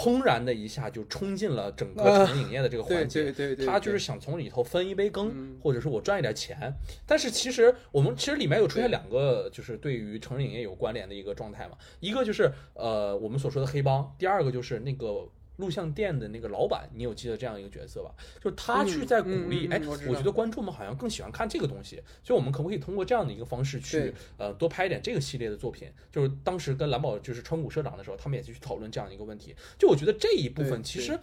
[0.00, 3.30] 砰然的一下就冲进了整个成人影业的这个环节，
[3.66, 6.72] 他就是想从里头分一杯羹，或者是我赚一点钱。
[7.04, 15.28] 但是其实我们其实里面有出现两个，就是对于成人影业有关联的一个状态嘛，一个就是呃我们所说的黑帮，第二个就是那个。
[15.60, 18.12] 录像店的那个老板，你有记得这样一个角色吧？
[18.42, 25.88] 就是他去在鼓励，哎，我觉得观众们好像更喜欢看这个东西，所以我们可不可以通过这样的一个方式去，呃，多拍一点这个系列的作品？
[26.10, 29.54] 就是当时跟蓝宝就是川谷社长的时候，他们也去讨论这样一个问题。
[29.78, 31.18] 就我觉得这一部分其实。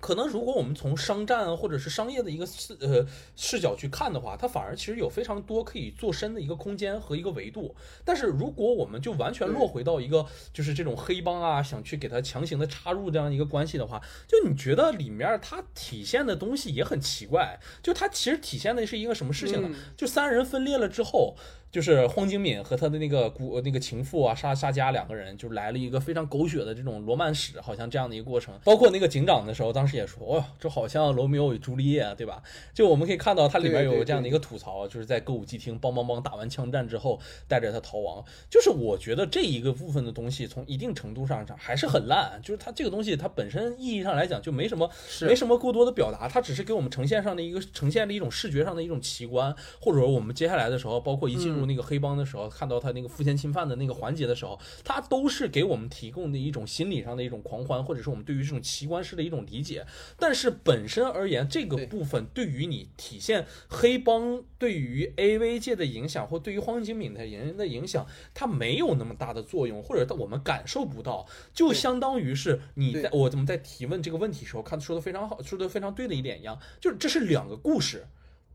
[0.00, 7.74] 可能如果我们从商战或者是商业的一个视呃视角去看的话，它反而其实有非常多可以做深的一个空间和一个维度。
[8.04, 17.60] 但是如果我们就完全落回到一个就是这种黑帮啊，想去给它强行的插入这样一个关系的话，就你觉得里面它体现的东西也很奇怪。
[17.82, 19.70] 就它其实体现的是一个什么事情呢？
[19.96, 21.36] 就三人分裂了之后。
[21.70, 28.52] 就是荒井敏和他的那个古那个情妇啊，沙沙加两个人，就来了一个非常狗血的这种罗曼史，好像这样的一个过程。
[28.64, 32.42] 包括那个警长的时候，当时也说，哦，这好像罗密欧与朱丽叶，啊对吧？
[32.74, 38.24] 就我们可以看到，它里面有这样的一个吐槽，就是在歌舞伎厅梆梆梆打完枪战之后，带着他逃亡。
[38.50, 42.40] 就是我觉得这一个部分的东西，从一定程度上讲还是很烂。
[42.42, 44.90] 就是它这个东西，它本身意义上来讲就没什么，
[45.20, 51.59] 没什么过多的表达，它只是给我们呈现上的一个呈现了一种视觉上的一种奇观，或者说我们接下来的时候，包括一进入。
[51.66, 59.86] 那个黑帮的时候，看到他那个父权侵犯的那个环节的时候，他都是给我们提供的一种心理上的一种狂欢，或者是我们对于这种奇观式的一种理解。
[60.18, 71.26] 但是本身而言，这个部分对于你体现黑帮对于 AV 界的影响，或对于荒井敏的人的影响，它没有那么大的作用，或者我们感受不到。
[71.52, 78.06] 就相当于是你在我怎么在提问这个问题时候，看说的非常好，说的非常对的一点一样，就是这是两个故事。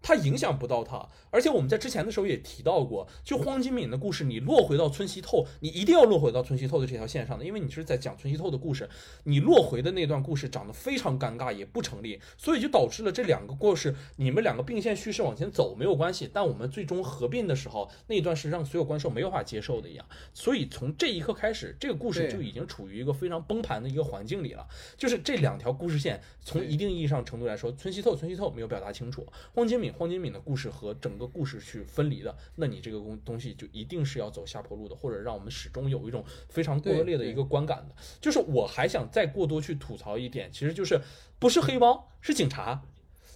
[0.07, 8.87] 它影响不到他，而且我们在之前的时候也提到过，就荒金敏的故事，你落回到村西透，你一定要落回到村西透的这条线上的，因为你是在讲村西透的故事，
[9.23, 24.67] 你落回的那段故事长得非常尴尬，也不成立，所以就导致了这两个故事，你们两个并线叙事往前走没有关系，但我们最终合并的时候，那一段是让所有观众没有法接受的一样，所以从这一刻开始，这个故事就已经处于一个非常崩盘的一个环境里了，
[24.99, 29.25] 就是这两条故事线，从一定意义上程度来说，村西透村西透没有表达清楚，
[29.55, 29.94] 荒金敏。
[29.95, 37.95] 荒井敏的故事和整个故事去分离的，那你这个东东西就一定是要走下坡路的，或者让我们始终有一种非常割裂的一个观感的。
[38.19, 40.99] 就是我还想再过多去吐槽一点，其实就是
[41.39, 42.83] 不是黑帮，是警察，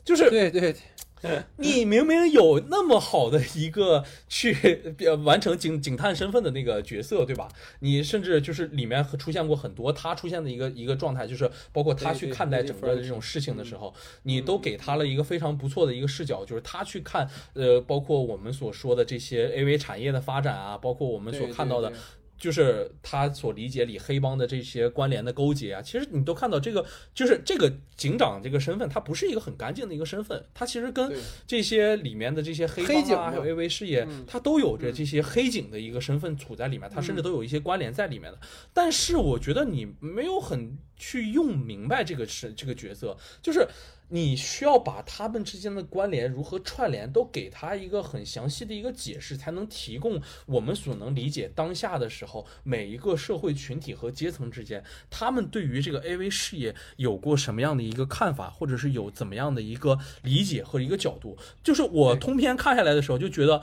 [0.04, 0.76] 就是对对。
[1.58, 7.50] 你明明有那么好的一个去完成警警探身份的那个角色，对吧？
[7.80, 13.94] 你甚至就是里面出现过很多他出现的一个一个状态，就是包括他去看待整个的这种事情的时候，
[14.24, 21.92] 你都给他了一个非常不错的一个视角，就是他去看呃，包括我们所说的这些 AV 产业的发展啊，包括我们所看到的。
[22.40, 31.14] 就是他所理解里黑帮的这些关联的勾结啊，其实你都看到这个，就是这个警长这个身份，他不是一个很干净的一个身份，他其实跟
[31.46, 38.40] 这些里面的这些黑帮啊，还有 AV 事业，他都有着这些黑警的一个身份处在里面，他甚至都有一些关联在里面的。
[38.74, 40.78] 但是我觉得你没有很。
[41.02, 43.66] 去用明白这个是这个角色，就是
[44.10, 61.38] 你需要把他们之间的关联如何串联，都给他一个很详细的一个解释，才能提供我们所能理解当下的时候每一个社会群体和阶层之间，他们对于这个 AV 事业有过什么样的一个看法，或者是有怎么样的一个理解和一个角度。
[61.64, 63.62] 就是我通篇看下来的时候，就觉得，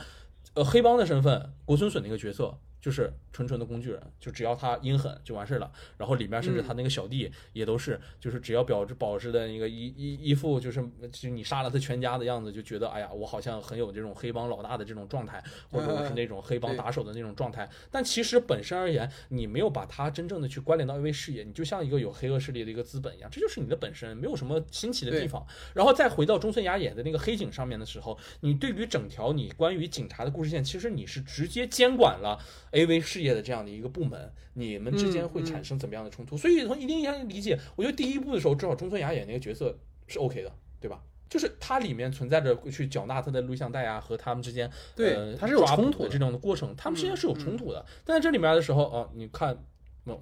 [0.55, 2.59] 呃，黑帮的身份，国村隼那个角色。
[2.87, 5.69] 就是纯纯的工具人，就只要他阴狠就完事儿了。
[5.97, 10.81] 然后里面甚至他那个小弟也都是，就是只要表示保持的一个一一一副就是
[11.11, 17.69] 就你杀了他全家的样子，就觉得哎呀，我好像很有这种黑帮老大的这种状态，或者我是那种黑帮打手的那种状态。
[17.91, 25.45] 但其实本身而言，你没有把他真正的去关联到一位事业，你就像一个有黑恶势力的一个资本一样，这就是你的本身，没有什么新奇的地方。
[25.75, 32.39] 然后再回到中村雅也的那个黑警上面的时候，你对于整条你关于警察的故事线，其实你是直接监管了。
[32.77, 33.01] A.V.
[33.01, 36.37] 事业的这样的一个部门，你们之间会产生怎么样的冲突？
[36.37, 40.43] 所以从一定意义上理解，我觉得第一部的时候，至少中村雅演那个角色是 O.K.
[40.43, 41.03] 的，对吧？
[41.29, 47.85] 就是它里面存在着去缴纳他的录像带啊，和他们之间对它是有冲突的这种的过程，他们之间是有冲突的。
[48.05, 49.59] 但在这里面的时候啊，你看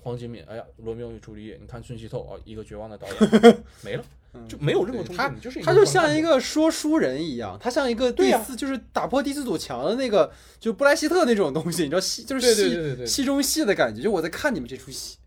[0.00, 3.16] 黄金敏，哎呀，罗密欧与朱丽叶，你看孙熙透啊，一个绝望的导演
[3.84, 4.04] 没了。
[4.48, 15.18] 就没有任何东西，他就是他就像一个说书人一样，他像一个第四就是打破第四堵墙的那个，就布莱希特那种东西，你知道戏就是戏戏中戏的感觉，就我在看你们这出戏，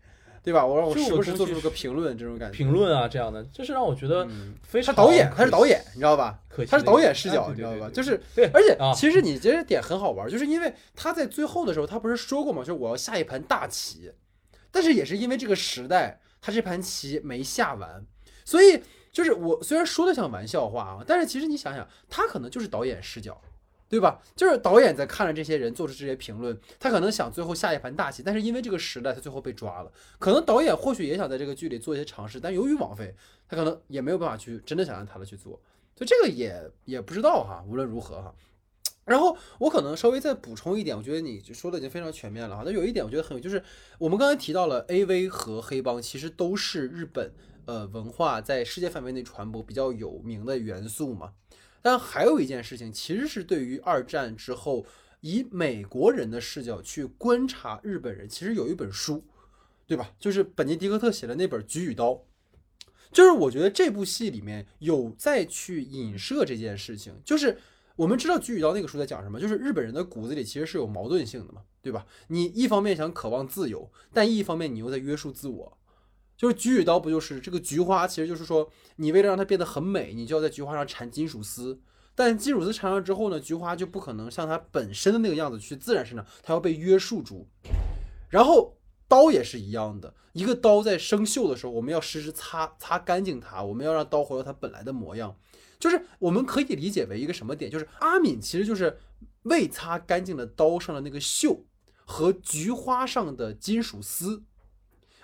[0.42, 0.64] 对吧？
[0.64, 4.28] 我让我时不时做出个评论，这种感觉，评论啊这样的，就是让我觉得
[4.62, 4.94] 非常。
[4.94, 6.38] 他导演，他是导演，你知道吧？
[6.68, 7.90] 他是导演视角，你知道吧？
[7.92, 12.60] 就是对，而且其实你这点很好玩，就是因为他在最后的时候，他不是说过吗？
[12.60, 14.12] 就是我要下一盘大棋，
[14.70, 18.04] 但是也是因为这个时代，他这盘棋没下完，
[18.44, 18.82] 所以。
[19.18, 23.42] 就是我虽然说的像玩笑话啊，但是其实你想想，他可能就是导演视角，
[23.88, 24.22] 对吧？
[24.36, 29.90] 就是导演在看着这些人做出这些评论，他可能想最后下一盘大棋，但是因为这个时代，他最后被抓了。
[30.20, 33.12] 可能导演或许也想在这个剧里做一些尝试，但由于网费，
[33.48, 35.60] 他可能也没有办法去真的想让他的去做，
[35.96, 37.64] 所以这个也也不知道哈。
[37.66, 38.32] 无论如何哈，
[39.04, 42.62] 然后我可能稍微再补充一点，我觉得你说的已经非常全面了哈。
[42.64, 43.60] 那有一点我觉得很有，就是
[43.98, 47.32] 我们刚才提到了 AV 和黑帮，其实都是日本。
[47.68, 51.34] 呃，文化在世界范围内传播比较有名的元素嘛，
[51.82, 54.86] 但还有一件事情，其实是对于二战之后
[55.20, 59.22] 以美国人的视角去观察日本人，其实有一本书，
[59.86, 60.14] 对吧？
[60.18, 62.12] 就是本尼迪克特写的那本《菊与刀》，
[63.12, 67.58] 就是我觉得这部戏里面有在去影射这件事情，就是
[67.96, 72.06] 我们知道《菊与刀》那个书在讲什么，就是日本人的骨子里其实是有矛盾性的嘛，对吧？
[72.28, 75.78] 你一方面想渴望自由，但一方面你又在约束自我。
[76.38, 78.06] 就是菊与刀不就是这个菊花？
[78.06, 81.80] 其实就是说，你为了让它变得很美，你就要在菊花上缠金属丝。
[82.14, 87.48] 但金属丝缠上之后呢，菊花就不可能像它本身的那个样子去自然生长，它要被约束住。
[88.28, 88.76] 然后
[89.08, 95.36] 刀也是一样的，一个刀在生锈的时候，我们要时时擦擦干净它，我们要让刀回到它本来的模样。
[95.80, 97.68] 就是我们可以理解为一个什么点？
[97.70, 98.98] 就是阿敏其实就是
[99.42, 101.62] 未擦干净的刀上的那个锈
[102.04, 104.44] 和菊花上的金属丝。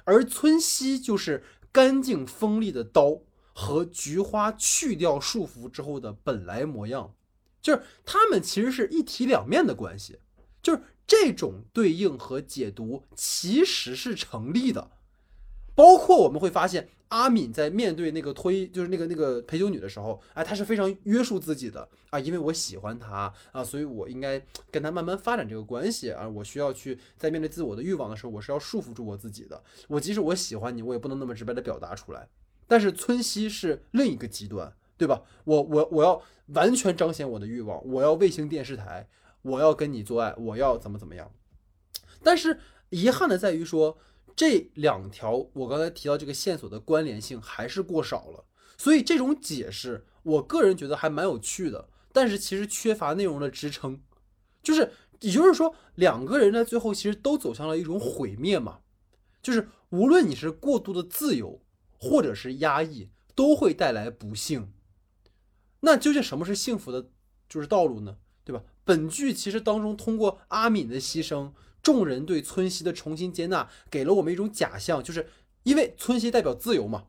[0.05, 1.42] 而村西就是
[1.72, 3.20] 干净锋利的刀
[3.52, 7.14] 和菊花去掉束缚之后的本来模样，
[7.61, 10.18] 就是他们其实是一体两面的关系，
[10.62, 14.90] 就是这种对应和解读其实是成立的，
[15.74, 16.88] 包括我们会发现。
[17.15, 29.62] 阿敏在面对那个脱衣，就是那个那个陪酒女的时候，哎，她是非常约束自己的啊，因为我喜欢她啊，所以我应该跟她慢慢发展这个关系啊，我需要去在面对自我的欲望的时候，我是要束缚住我自己的。
[29.87, 32.29] 我即使我喜欢你，我也不能那么直白的表达出来。
[32.67, 35.23] 但是村西是另一个极端，对吧？
[35.45, 39.09] 我我我要完全彰显我的欲望，我要卫星电视台，
[39.43, 41.31] 我要跟你做爱，我要怎么怎么样。
[42.25, 42.59] 但是
[42.91, 43.97] 遗憾的在于说。
[44.37, 48.45] 这两条我刚才提到这个线索的关联性还是过少了，
[48.76, 54.01] 所以这种解释我个人觉得还蛮有趣的，但是其实缺乏内容的支撑，
[54.62, 58.80] 就是也就是说两个人在最后其实都走向了一种毁灭嘛，
[59.41, 61.62] 就是无论你是过度的自由
[61.97, 64.72] 或者是压抑，都会带来不幸。
[65.80, 67.11] 那究竟什么是幸福的，
[67.49, 68.16] 就是道路呢？
[68.43, 68.62] 对吧？
[68.85, 71.53] 本剧其实当中通过阿敏的牺牲。
[71.85, 75.28] 众人对村西的重新接纳，给了我们一种假象，就是
[75.62, 77.05] 因为村西代表自由嘛，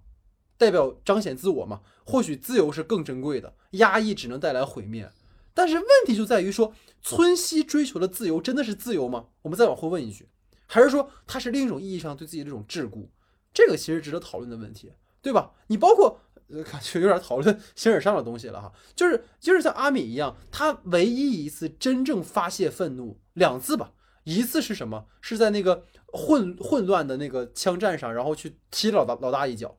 [0.57, 1.82] 代表彰显自我嘛。
[2.05, 5.09] 或许自由是更珍贵的，压抑只能带来毁灭。
[5.55, 9.28] 但是问题就在于说，村西追求的自由真的是自由吗？
[9.43, 10.28] 我们再往后问一句，
[10.67, 13.07] 还是说他是另一种意义上对自己的这种桎梏？
[13.53, 15.53] 这个其实值得讨论的问题，对吧？
[15.67, 16.19] 你包括
[16.49, 23.93] 呃感觉有点讨论形而上的东西了哈，就是就是像阿米一样，他唯一一次真正发泄愤怒两次吧。
[24.26, 25.07] 一次是什么？
[25.21, 29.78] 是在那个混混乱的那个枪战上，然后去踢老大老大一脚，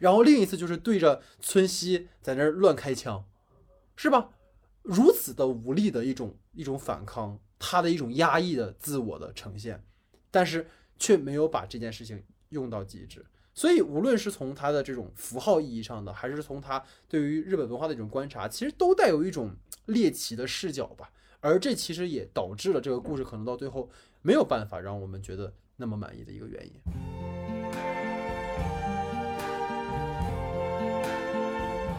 [0.00, 3.24] 然后另一次就是对着村西在那儿乱开枪，
[3.96, 4.30] 是吧？
[4.82, 9.82] 如此的无力的一种一种反抗，他的一种压抑的自我的呈现，
[10.30, 10.68] 但是
[10.98, 13.24] 却没有把这件事情用到极致。
[13.54, 19.54] 所以，无论是从他的这种符号意义上的，还是从他对于日本文化的一种观察，其实都带有一种
[19.86, 21.12] 猎奇的视角吧。
[21.44, 23.90] 而这其实也导致了这个故事可能到最后
[24.22, 27.33] 没有办法让我们觉得那么满意的一个原因。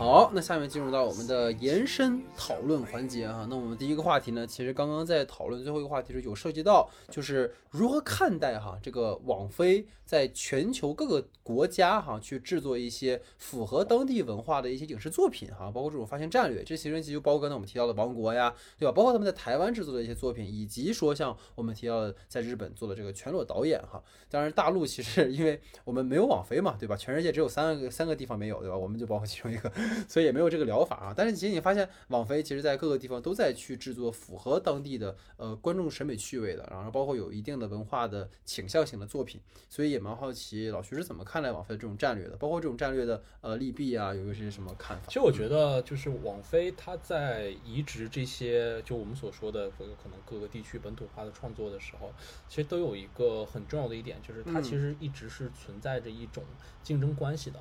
[0.05, 3.47] 好，那下面进入到我们的延伸讨论环节啊。
[3.49, 18.91] 那我们第一个话题呢，其实刚刚在讨论最后一个话题时有涉及到，就是如何看待哈这个网飞在全球各个国家哈去制作一些符合当地文化的一些影视作品哈，包括这种发行战略，这其实就包括刚才我们提到的《王国》呀，对吧？
[18.91, 24.03] 包括他们在台湾制作的一些作品，以及说像我们提到在日本做的这个全裸导演哈。
[24.29, 26.95] 当然，大陆其实因为我们没有网飞嘛，对吧？
[26.95, 28.77] 全世界只有三个三个地方没有，对吧？
[28.77, 29.71] 我们就包括其中一个。
[30.07, 39.39] 所以也没有这个疗法啊，但是其实你发现网飞其实在各个地方都在去制作符合当地的呃观众审美趣味的，然后包括有一定的文化的倾向性的作品，
[39.69, 45.03] 所以也蛮好奇老徐是怎么看待网飞这种战略的，包括这种战略的呃利弊啊，有一些什么看法？
[45.07, 52.11] 其实我觉得就是网飞它在移植这些就我们所说的可能各个地区本土化的创作的时候，
[52.47, 56.43] 其实都有一个很重要的一点，就是它其实一直是存在着一种
[56.83, 57.59] 竞争关系的。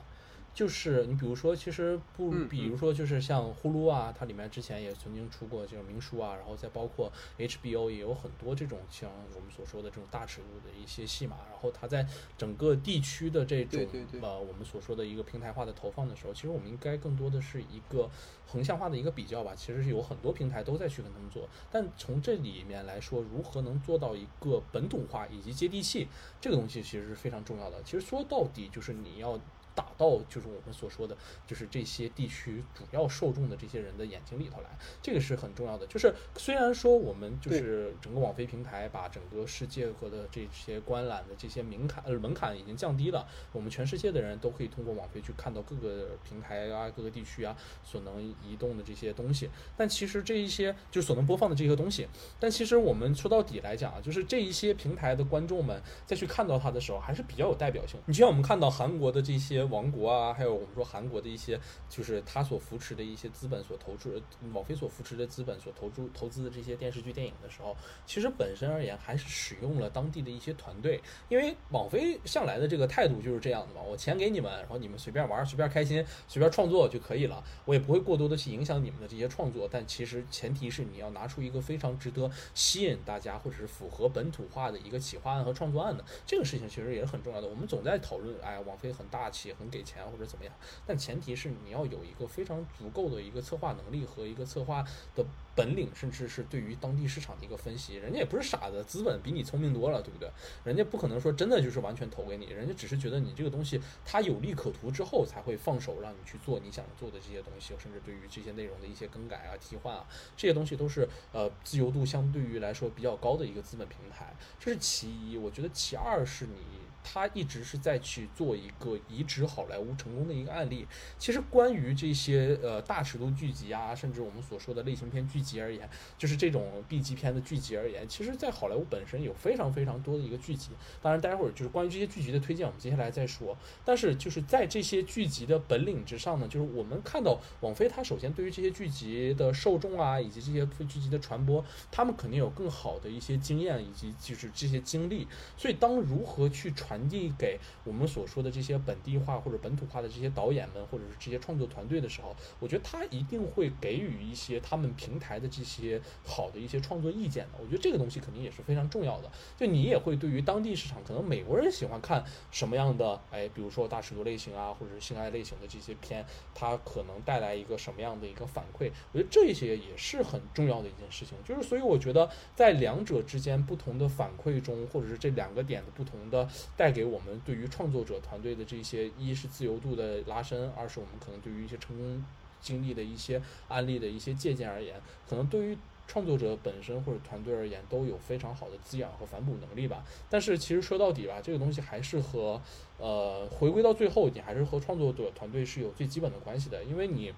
[0.55, 12.07] 就是你比如说，其实不，比如说就是像呼噜啊，它里面之前也曾经出过这种名书啊，然后再包括 HBO 也有很多这种像我们所说的这种大尺度的一些戏码，然后它在
[12.39, 13.85] 整个地区的这种
[14.23, 18.09] 呃我们所说的一个平台化的投放的时候，其实我们应该更多的是一个
[18.47, 19.57] 横向化的一个比较吧。
[19.57, 26.07] 其实是有很多平台都在去跟他们做，但从这里面来说，如何能做到一个本土化以及接地气，
[26.41, 27.83] 这个东西其实是非常重要的。
[27.83, 29.37] 其实说到底就是你要。
[29.75, 31.17] 打到就是我们所说的，
[31.47, 34.69] 就是这些地区主要受众的这些人的眼睛里头来，
[35.03, 35.85] 这个是很重要的。
[35.89, 49.51] 就是虽然说我们就是整个网飞平台把整个世界和的这些观览的这些门槛呃门槛已经降低了，我们全世界的人都可以通过网飞去看到各个平台啊、各个地区啊所能移动的这些东西。
[49.77, 52.07] 但其实这一些就所能播放的这些东西，
[52.39, 57.99] 但其实我们说到底来讲啊，就是这一些平台的观众们再去看到它的时候，还是比较有代表性。
[58.07, 59.64] 你就像我们看到韩国的这些。
[59.65, 61.59] 王国啊，还有我们说韩国的一些，
[61.89, 64.11] 就是他所扶持的一些资本所投注，
[64.53, 87.49] 网飞所扶持的资本所投注投资的这些电视剧电影的时候，其实本身而言还是使用了当地的一些团队，因为网飞向来的这个态度就是这样的嘛，我钱给你们，然后你们随便玩，随便开心，随便创作就可以了，我也不会过多的去影响你们的这些创作，但其实前提是你要拿出一个非常值得吸引大家或者是符合本土化的一个企划案和创作案的，这个事情其实也是很重要的。
[87.49, 89.54] 我们总在讨论，哎，网飞很大气。
[89.59, 90.55] 很给钱或者怎么样，
[90.87, 94.85] 但前提是你要有一个非常足够的一个策划能力和一个策划
[95.15, 95.25] 的
[95.55, 97.95] 本领，甚至是对于当地市场的一个分析。
[97.97, 100.31] 人家也不是傻子，资本比你聪明多了，对不对？
[100.65, 115.37] 人家不可能说真的就是完全投给你，人家只是觉得你这个东西它有利可图之后，才会放手让你去做你想做的这些东西，甚至对于这些内容的一些更改啊、替换啊，这些东西都是呃自由度相对于来说比较高的一个资本平台，这是其一。
[115.37, 116.85] 我觉得其二是你。
[117.05, 120.85] 他一直是在去做一个移植好莱坞成功的一个案例。
[121.19, 125.89] 其实关于这些呃大尺度剧集啊，甚至我们所说的类型片剧集而言，
[126.19, 130.71] 就是这种 B 级片的剧集而言，其实，在好莱坞本身有非常非常多的一个剧集。
[131.03, 133.57] 当然，待会儿就是关于这些剧集的推荐，我们接下来再说。
[133.85, 145.27] 但是就是在这些剧集的本领之上呢，就是我们看到网飞它首先对于这些剧集的受众啊，以及这些剧集的传播，他们肯定有更好的一些经验以及就是这些经历。
[145.57, 157.59] 所以当如何去传传递给我们所说的这些本地化或者本土化的这些导演们，或者是这些创作团队的时候，我觉得他一定会给予一些他们平台的这些好的一些创作意见的。
[157.61, 159.31] 我觉得这个东西肯定也是非常重要的。
[159.57, 166.25] 就你也会对于当地市场，可能美国人喜欢看什么样的，哎，比如说大尺度类型啊，或者是性爱类型的这些片，
[166.55, 168.89] 它可能带来一个什么样的一个反馈？
[169.11, 171.37] 我觉得这些也是很重要的一件事情。
[171.45, 176.49] 就是所以我觉得在两者之间不同的反馈中，或者是这两个点的不同的。
[176.85, 182.23] 带给我们对于创作者团队的这些，一是自由度的拉伸，二是我们可能对于一些成功
[182.61, 190.05] 经历的一些案例的一些借鉴而言，可能对于创作者本身或者团队而言都有非常好的滋养和反哺能力吧。
[190.29, 192.61] 但是其实说到底吧，这个东西还是和
[192.99, 197.33] 呃回归到最后，你还是和创作者团队是有最基本的关系的，因为你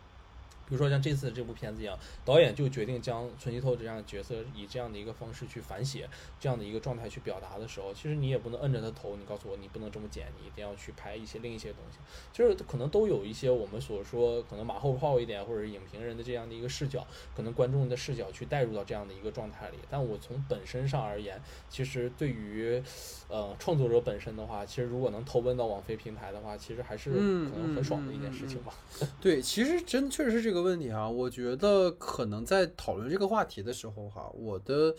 [0.68, 6.08] 比如说像这次这部片子一样，导演就决定将村西透这样的角色以这样的一个方式去反写，
[6.40, 11.98] 这样的一个状态去表达的时候，其实你也不能摁着他头，你告诉我你不能这么剪，你一定要去拍一些另一些东西，
[12.32, 17.06] 就是可能都有一些我们所说可能马后炮一点，或者是影评人的这样的一个视角，
[17.36, 19.76] 可能观众的视角去带入到这样的一个状态里。
[19.88, 22.82] 但我从本身上而言，其实对于
[23.28, 28.74] 呃创作者本身的话，其实如果能投奔到网飞平台的话，其实还是可能很爽的一件事情吧。
[29.20, 31.30] 对，其实真确实是这个个问题啊，我。
[31.36, 34.96] 觉得可能在讨论这个话题的时候，哈，我的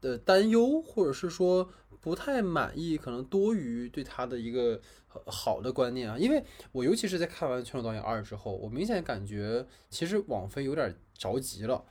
[0.00, 1.70] 的担忧或者是说
[2.00, 4.80] 不太满意，可能多于对他的一个
[5.26, 6.18] 好的观念啊。
[6.18, 6.42] 因为
[6.72, 11.84] 我尤其是在看完《全职导演二》之后，我明显感觉其实网飞有点着急了。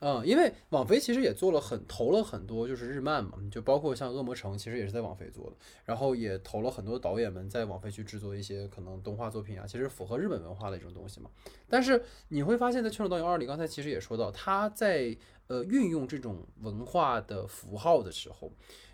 [0.00, 11.28] 嗯，因为网飞其实也做了很投了很多，就是日漫嘛，就包括像《恶魔城》，其实也是在网飞做的，然后也投了很多导演们在网飞去制作一些可能动画作品啊，其实符合日本文化的一种东西嘛。
[11.68, 15.14] 但是你会发现在《全裸导演二》里，刚才其实也说到，他在
[15.48, 18.50] 呃运用这种文化的符号的时候，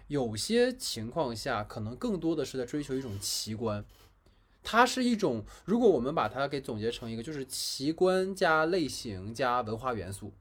[0.08, 3.84] 有些情况下可能更多的是在追求一种奇观，
[4.60, 10.32] 它是一种，如果我们把它给总结成一个，就是奇观加类型加文化元素。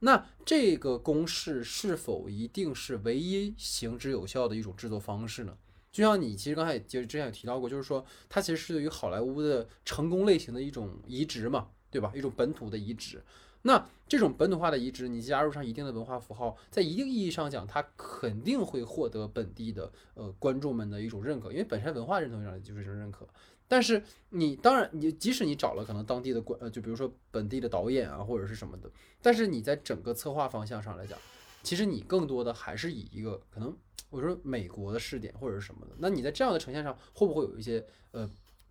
[0.00, 5.56] 那这个公式是否一定是唯一行之有效的一种制作方式呢？
[5.90, 12.12] 就像你其实刚才就之前有提到过，就是说它其实是对于好莱坞的成功类型的一种移植嘛，对吧？
[12.14, 13.22] 一种本土的移植。
[13.62, 23.26] 那这种本土化的移植，你加入上一定的文化符号，在一定意义上讲，它肯定会获得本地的呃观众们的一种认可，因为本身文化认同上就是一种认可。
[23.68, 28.90] 但是你当然，你即使你找了可能当地的管呃，就比如说本地的导演啊，或者是什么的，
[29.20, 31.18] 但是你在整个策划方向上来讲，
[31.62, 33.76] 其实你更多的还是以一个可能
[34.10, 35.92] 我说美国的试点或者是什么的。
[35.98, 38.28] 那你在这样的呈现上，会不会有一些呃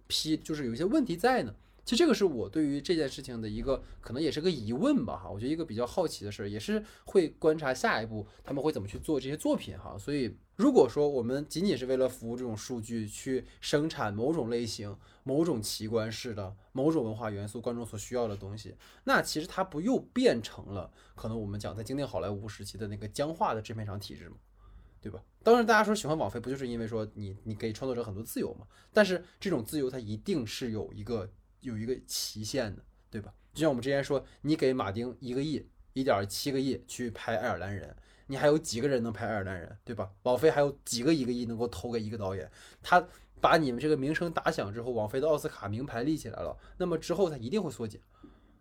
[0.07, 1.53] 批，就是有一些问题在呢？
[1.85, 5.29] 其实这个是我对于这件事情的一个可能也是个疑问吧哈。
[5.29, 9.97] 我觉得一个比较好奇的事儿，也是会观察下一步他们会怎么去做这些作品哈。
[9.97, 10.35] 所以。
[10.57, 24.37] 如果说我们仅仅是为了服务这种数据去生产某种类型、某种奇观式的某种文化元素，观众所需要的东西，那其实它不又变成了可能我们讲在经典好莱坞时期的那个僵化的制片厂体制吗？
[25.01, 25.21] 对吧？
[25.43, 28.65] 当然，大家说喜欢网飞，不就是因为说你你给创作者很多自由嘛？
[28.93, 31.29] 但是这种自由它一定是有一个
[31.65, 33.33] 有一个期限的，对吧？
[33.53, 37.95] 就像我们之前说，你给马丁一个亿、一点七个亿去拍爱尔兰人。
[38.27, 40.11] 你还有几个人能拍爱尔兰人，对吧？
[40.23, 42.49] 网飞还有几个一个亿能够投给一个导演？
[42.81, 43.07] 他
[43.39, 48.01] 把你们这个名声打响之后，网飞的奥斯卡名牌立起来了，那么之后他一定会缩减。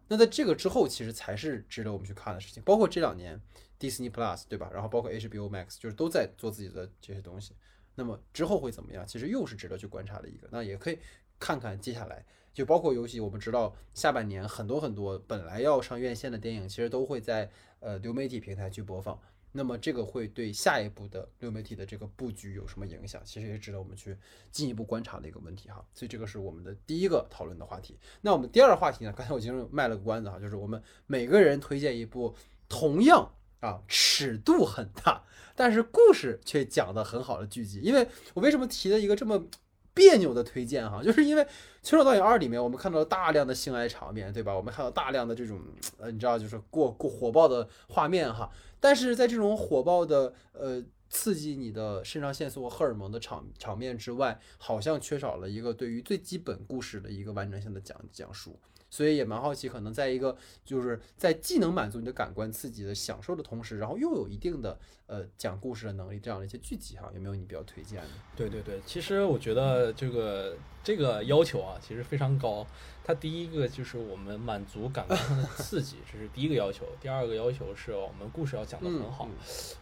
[0.07, 2.63] 那在这个之后，其实才是值得我们去看的事情。
[2.63, 3.41] 包括这两年
[3.81, 4.71] ，Disney Plus，对吧？
[4.71, 7.55] 然后包括 HBO Max，就是都在做自己的这些东西。
[7.95, 9.07] 那么之后会怎么样？
[9.07, 10.47] 其实又是值得去观察的一个。
[10.53, 10.99] 那也可以
[11.39, 12.23] 看看接下来，
[12.55, 17.51] 就包括游戏，我们知道下半年很多很多本来要上院线的电影，其实都会在
[17.81, 19.21] 呃流媒体平台去播放。
[19.57, 23.23] 那么这个会对下一步的流媒体的这个布局有什么影响？
[23.25, 24.17] 其实也值得我们去
[24.51, 25.85] 进一步观察的一个问题哈。
[25.93, 27.97] 所以这个是我们的第一个讨论的话题。
[28.21, 29.13] 那我们第二个话题呢？
[29.17, 32.35] 刚才我已经卖了个关子哈，就是我们每个人推荐一部
[32.69, 35.23] 同样啊尺度很大，
[35.55, 37.81] 但是故事却讲得很好的剧集。
[37.81, 39.47] 因为我为什么提了一个这么
[39.95, 41.03] 别扭的推荐哈？
[41.03, 41.43] 就是因为
[41.83, 44.55] 《全裸导演二》里面我们看到了大量的性爱场面，对吧？
[44.55, 45.61] 我们看到大量的这种
[45.99, 48.51] 呃，你知道，就是过过火爆的画面哈。
[48.81, 58.59] 但是在这种火爆的呃刺激你的肾上腺素和荷尔蒙的场场面之外，好像缺少了一个对于最基本故事的一个完整性的讲讲述，
[58.95, 68.09] 所以也蛮好奇，可能在一个就是在既能满足你的感官刺激的享受的同时，然后又有一定的呃讲故事的能力这样的一些剧集哈，有没有你比较推荐的？
[68.37, 72.65] 对对对，其实我觉得这个这个要求啊，其实非常高。
[73.07, 76.87] 它第一个就是我们满足感官上的刺激， 这是第一个要求。
[76.99, 79.29] 第二个要求是我们故事要讲得很好。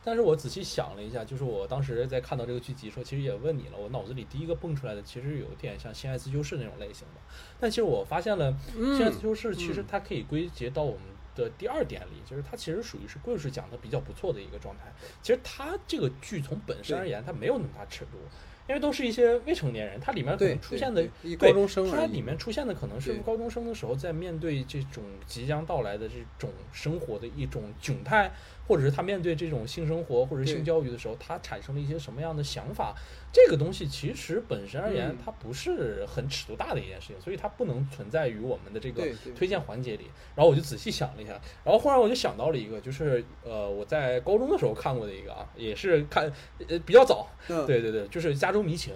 [0.03, 7.21] 但是我仔细想了一下，就是我当时在看到这个剧集时候，其实也问你了，我脑子里第一个蹦出来的其实有点像《心爱自修室》那种类型的。
[7.61, 8.53] 但其实我发现了，
[8.97, 11.03] 《心爱自修室》其实它可以归结到我们
[11.37, 14.93] 的第二点里，就是它其实属于是故事讲的比较不错的一个状态。
[15.23, 18.19] 其实它这个剧从本身而言，它没有那么大尺度。
[18.73, 21.07] 因为都是一些未成年人，它里面可能出现的
[21.39, 28.33] 高中生，它里面出现的可能是高中生的时候，在面对这种即将到来的这种生活的一种窘态，
[28.67, 32.95] 或者是他面对这种性生活或者性教育的时候，他产生了一些什么样的想法？
[33.33, 39.03] 这个东西其实本身而言，它不是很尺度大的一件事情，所以它不能存在于我们的这个
[39.35, 40.05] 推荐环节里。
[40.35, 41.33] 然后我就仔细想了一下，
[41.65, 46.31] 然后忽然我就想到了一个，就是呃，我在高中的时候看过的一个啊，也是看
[46.69, 47.27] 呃比较早，
[47.67, 48.93] 对对对，就是《加州迷情》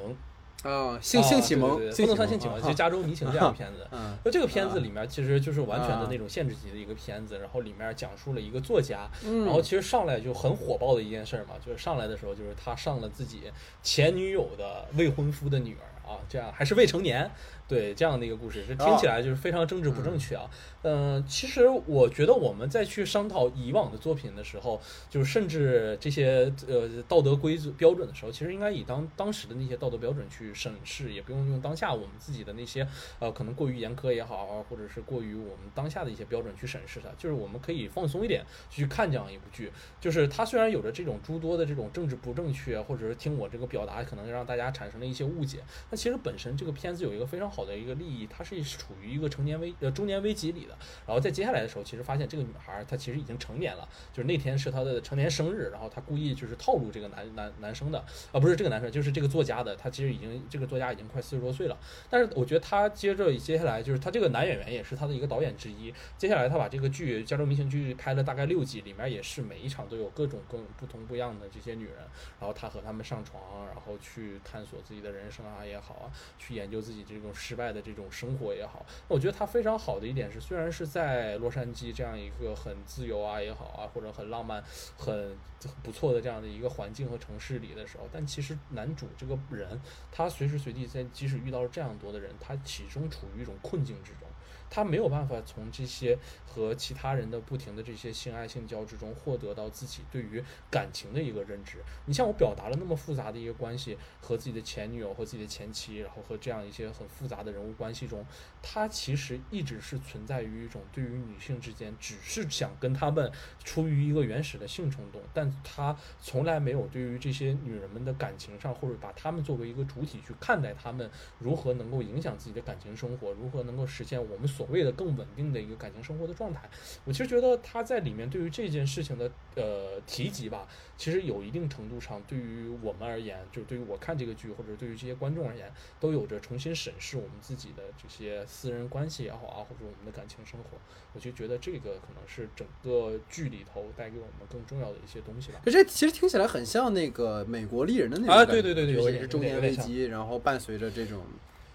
[0.63, 3.87] 啊，性性启蒙，不能算性启蒙，就加州迷情这样的片子。
[3.93, 9.09] 嗯，就这个片子里面其实就是完全的那种限制级的一个片子，然后里面讲述了一个作家，
[9.45, 13.43] 然后其实上来就很火爆的一件事嘛，就是上来的时候就是他上了自己
[13.83, 17.31] 前女友的未婚夫的女儿啊，这样还是未成年。
[17.69, 20.49] 对这样的一个故事，这听起来就是非常政治不正确啊。
[20.83, 24.81] 嗯，其实我觉得我们在去商讨以往的作品的时候，
[25.11, 32.87] 就是甚至这些呃道德规则标准的时候，其实应该以当当时的那些道德标准去审视，也不用用当下我们自己的那些
[33.19, 37.09] 呃可能过于严苛也好，或者是过于我们当下的一些标准去审视它。
[37.19, 45.59] 就是我们可以放松一点去看这样一部剧，就是它虽然有着这种诸多的这种政治不正确，或者是听我这个表达可能让大家产生了一些误解，
[45.91, 50.77] 但其实本身这个片子有一个非常好的一个利益，它是处于一个成年危呃中年危机里的。
[51.07, 57.99] 然后在接下来的时候，其实发现这个女孩她其实已经成年了，就是那天是她的成年生日，然后她故意就是套路这个男男男生的，
[58.31, 61.79] 啊不是这个男生，就是这个作家的，他其实已经这个作家已经快四十多岁了。
[62.11, 65.95] 但是我觉得他接着接下来就是他这个男演员也是他的一个导演之一。
[66.19, 71.97] 接下来他把这个剧《加州迷情剧》拍了大概六集，里面也是每一场都有各种各不同不一样的这些女人，
[72.41, 76.07] 然后他和他们上床，然后去探索自己的人生啊也好啊，
[76.39, 77.83] 去研究自己这种失败的。
[77.87, 84.61] 这种生活也好，我觉得它非常好的一点是，虽然是在洛杉矶这样一个很自由啊也好啊，或者很浪漫、
[84.99, 85.37] 很
[85.85, 94.26] 不错的这样的一个环境和城市里的时候，但其实男主这个人，他随时随地在，即使遇到了这样多的人，他始终处于一种困境之中。
[94.69, 101.79] 他没有办法从这些和其他人的不停的这些性爱性交之中获得到自己对于感情的一个认知。
[102.07, 108.25] 你像我表达了那么复杂的一个关系，和自己的前女友和自己的前妻，然后和这样一些很复杂的人物关系中，
[108.69, 113.31] 他其实一直是存在于一种对于女性之间只是想跟她们
[113.63, 124.49] 出于一个原始的性冲动，但他从来没有对于这些女人们的感情上，或者把她们作为一个主体去看待她们如何能够影响自己的感情生活，如何能够实现我们。
[124.57, 126.67] 所谓的更稳定的一个感情生活的状态，
[127.05, 130.67] 我其实觉得他在里面对于这件事情的呃提及吧，
[130.97, 135.71] 其实有一定程度上对于我们而言，就对于我看这个剧或者对于这些观众而言，
[136.01, 140.79] 都有着重新审视我们自己的这些私人关系也好啊，或者我们的感情生活，
[141.13, 145.61] 我就觉得这个可能是整个剧里头带给我们更重要的一些东西吧。
[145.67, 151.23] 这其实听起来很像那个美国丽人的那种啊，对对对对，也是中年危机，然后伴随着这种。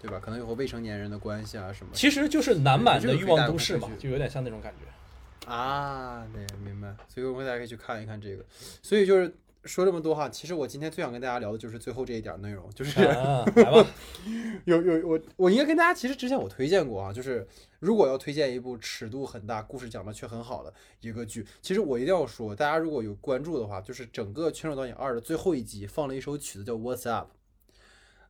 [0.02, 0.20] 对吧？
[0.20, 1.91] 可能有和未成年人的关系啊什么？
[1.94, 5.48] 其实就是男版的欲望都市嘛，就有点像那种感觉。
[5.48, 6.91] 啊，对，明白。
[7.08, 8.44] 所以我们大家可以去看一看这个。
[8.82, 9.32] 所以就是
[9.66, 13.88] 说这么多哈，其实我今天最想跟大家聊的就是最后这一点内容，就是来吧。
[14.66, 17.48] 有有我我应该跟大家其实之前我推荐过啊，就是
[17.80, 27.28] 如果要推荐一部尺度很大、故事讲的却很好的一个剧，其实我一定要说，大家如果有关注的话，就是整个《全手导演二》的最后一集放了一首曲子叫《What's Up》。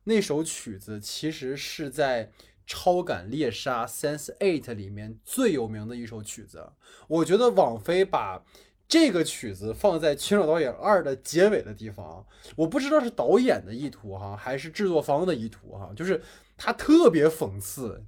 [0.04, 2.26] 那首曲子其实是在
[2.66, 6.72] 《超感猎杀 Sense Eight》里面最有名的一首曲子。
[7.08, 8.44] 我觉得网飞把
[8.92, 12.22] 这个曲子放在《群手导演二》的结尾的地方，
[12.54, 16.20] 我不知道是导演的意图哈，还是制作方的意图哈，就是
[16.58, 18.04] 他特别讽刺。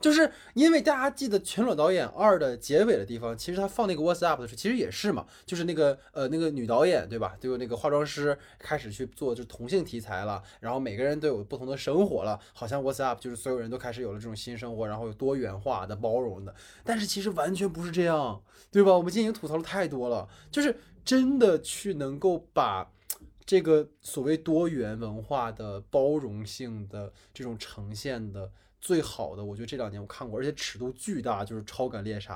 [0.00, 7.36] 就是因为大家记得《全裸导演二》的结尾的地方，其实他放那个 What's Up 的时候，其实也是嘛，就是那个呃那个女导演对吧？
[7.40, 16.54] 就那个化妆师开始去做就同性题材了，然后每个人都有不同的生活了，好像 What's Up 就是所有人都开始有了这种新生活，然后有多元化的包容的，
[16.84, 18.92] 但是其实完全不是这样，对吧？
[18.92, 22.88] 我们今天已经吐槽了太多了，就是真的去能够把
[23.44, 28.52] 这个所谓多元文化的包容性的这种呈现的。
[28.80, 32.34] 最好的，我觉得这两年我看过，而且尺度巨大，就是《超感猎杀》，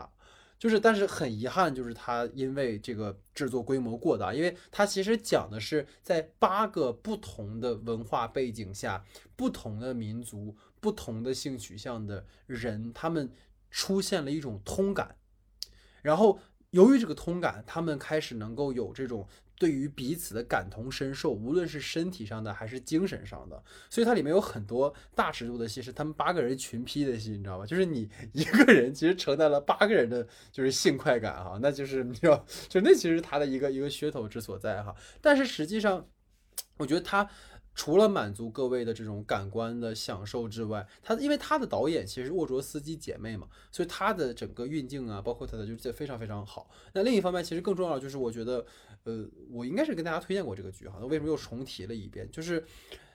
[0.59, 9.05] 就是，但是很遗憾，就是它因为这个制作规模过大，因为它其实讲的是在八个不同的文化背景下，
[9.36, 13.31] 不同的民族、不同的性取向的人，他们
[13.70, 15.16] 出现了一种通感，
[16.02, 16.40] 然后
[16.70, 19.28] 由于这个通感，他们开始能够有这种。
[19.56, 27.66] 对于彼此的感同身受，无论是身体上的还是精神上的，所以它里面有很多大尺度的戏，是他们八个人群批的戏，你知道吧？
[27.66, 34.94] 就是你一个人其实承担了八个人的就是性快感哈，那就是你知道就那其实他的一个一个噱头之所在哈。
[35.20, 36.06] 但是实际上，
[36.78, 37.28] 我觉得他。
[37.74, 46.68] 除了满足各位的这种感官的享受之外，他因为他的导演其实沃卓斯基姐妹嘛，所以他的整个运镜啊，包括他的就是非常非常好。
[46.92, 48.66] 那另一方面，其实更重要的就是，我觉得，
[49.04, 52.28] 呃，我应该是跟大家推荐过这个剧哈，那为什么又重提了一遍？
[52.30, 52.64] 就是，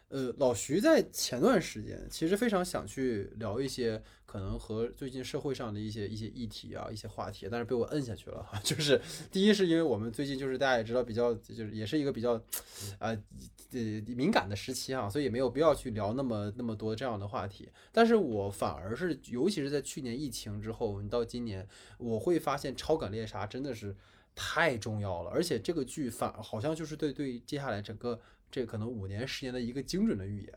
[0.10, 8.60] 呃，老徐在前段时间其实非常想去聊一些可能和最近社会上的一些一些议题啊、一些话题，但是被我摁下去了哈。
[8.64, 9.02] 就是
[9.32, 12.34] 第一是因为我们最近就是大家也知道比较就是也是一个比较
[13.00, 13.16] 啊
[13.72, 17.70] 呃敏感的时期啊，所以也没有必要去聊那么那么多这样的话题。
[17.92, 23.96] 但是我反而是尤其是在去年疫情之后，你到今年，我会发现《超感猎杀》真的是
[24.38, 28.22] 太重要了，而且这个剧反好像就是对对接下来整个。
[28.50, 30.54] 这可能五年十年的一个精准的预言，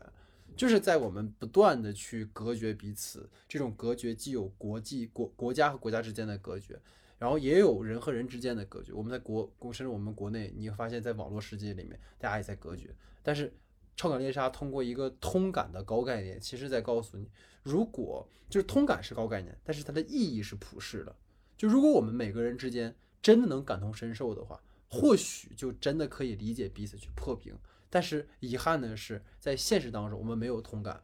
[0.55, 6.79] 就是在我们不断的去隔绝彼此，这种隔绝既有国际国国家和国家之间的隔绝，
[7.19, 8.93] 然后也有人和人之间的隔绝。
[8.93, 12.95] 我们在国甚至我们国内，你会发现在网络世界里面，大家也在隔绝。
[13.21, 13.53] 但是
[13.97, 17.29] 超感猎杀通过一个通感的高概念，其实在告诉你，
[17.61, 21.13] 如果就是通感是高概念，但是它的意义是普世的。
[21.57, 27.55] 就如果我们每个人之间真的能感同身受的话，或许就真的可以理解彼此去破冰。
[27.89, 31.03] 但是遗憾的是，在现实当中，我们没有同感，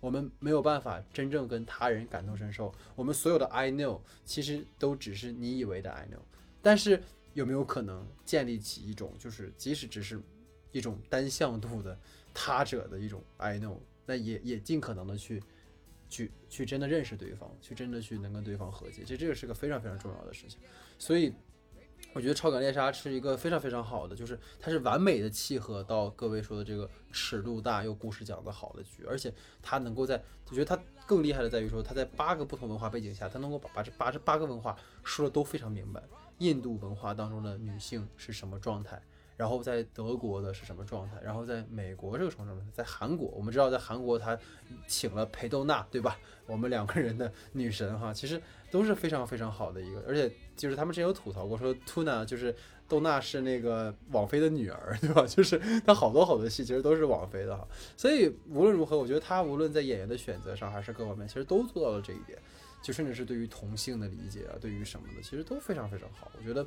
[0.00, 2.74] 我们没有办法真正跟他人感同身受。
[2.96, 6.18] 我们所有的 I know，其实都只是你以为的 I know。
[6.60, 7.00] 但是
[7.34, 10.20] 有没有可能建立起一种，就是即使只是
[10.72, 11.96] 一种单向度的
[12.34, 15.40] 他者的一种 I know，那也也尽可能的去
[16.08, 19.02] 去去真的认识对方，去真的去能跟对方和解。
[19.02, 20.58] 其实这个是个非常非常重要的事情。
[20.98, 21.32] 所以。
[22.14, 36.00] 我觉得《超感猎杀》是一个非常非常好的，就是它是完美的契合到各位说的这个尺度大又故事讲得好的剧，而且它能够在，我觉得它更厉害的在于说，它在八个不同文化背景下，它能够把把这把这八个文化说的都非常明白。
[36.38, 39.02] 印度文化当中的女性是什么状态？
[39.36, 41.20] 然后在德国的是什么状态？
[41.20, 42.64] 然后在美国这个什么状态？
[42.72, 44.38] 在韩国，我们知道在韩国他
[44.86, 46.16] 请了裴斗娜，对吧？
[46.46, 52.54] 我们两个人的女神哈，其实都是非常非常好的一个，而且就是他们之前有吐槽过，说 Tuna 就是
[52.88, 55.26] 窦娜是那个网飞的女儿， 对吧？
[55.26, 57.66] 就是她好多好多戏其实都是网飞的哈，
[57.96, 62.38] 所以无论如何，我觉得她无论在演员的选择上还是各方面，其实都做到了这一点，
[62.82, 66.66] 就甚至是对于同性的理解啊，对于什么的，其实都非常非常好，我觉得。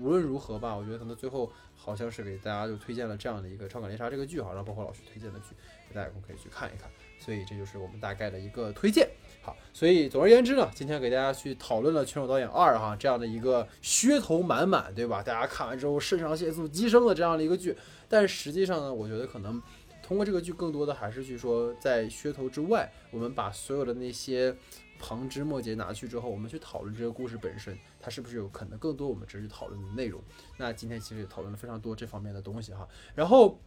[0.00, 5.54] 无论如何吧，我觉得可能最后好像是给大家就推荐了这样的一个《超感猎杀》这个剧哈，然后包括老徐推荐的剧，
[5.94, 6.90] 大家可以去看一看。
[7.20, 9.08] 所以这就是我们大概的一个推荐。
[9.46, 15.22] 好，所以总而言之呢，今天给大家去讨论了《拳手导演二》哈这样的一个噱头满满，对吧？
[15.22, 17.76] 大家看完之后肾上腺素激升的这样的一个剧，
[18.08, 19.62] 但实际上呢，我觉得可能
[20.02, 24.52] 通过这个剧，更多的还是去说在噱头之外，我们把所有的那些。
[24.98, 30.18] 旁枝末节拿去之后，我们去讨论这个故事本身，它是不是有可能更多我们值得讨论的内容？
[30.56, 33.60] 那今天其实也讨论了非常多这方面的东西哈，然后。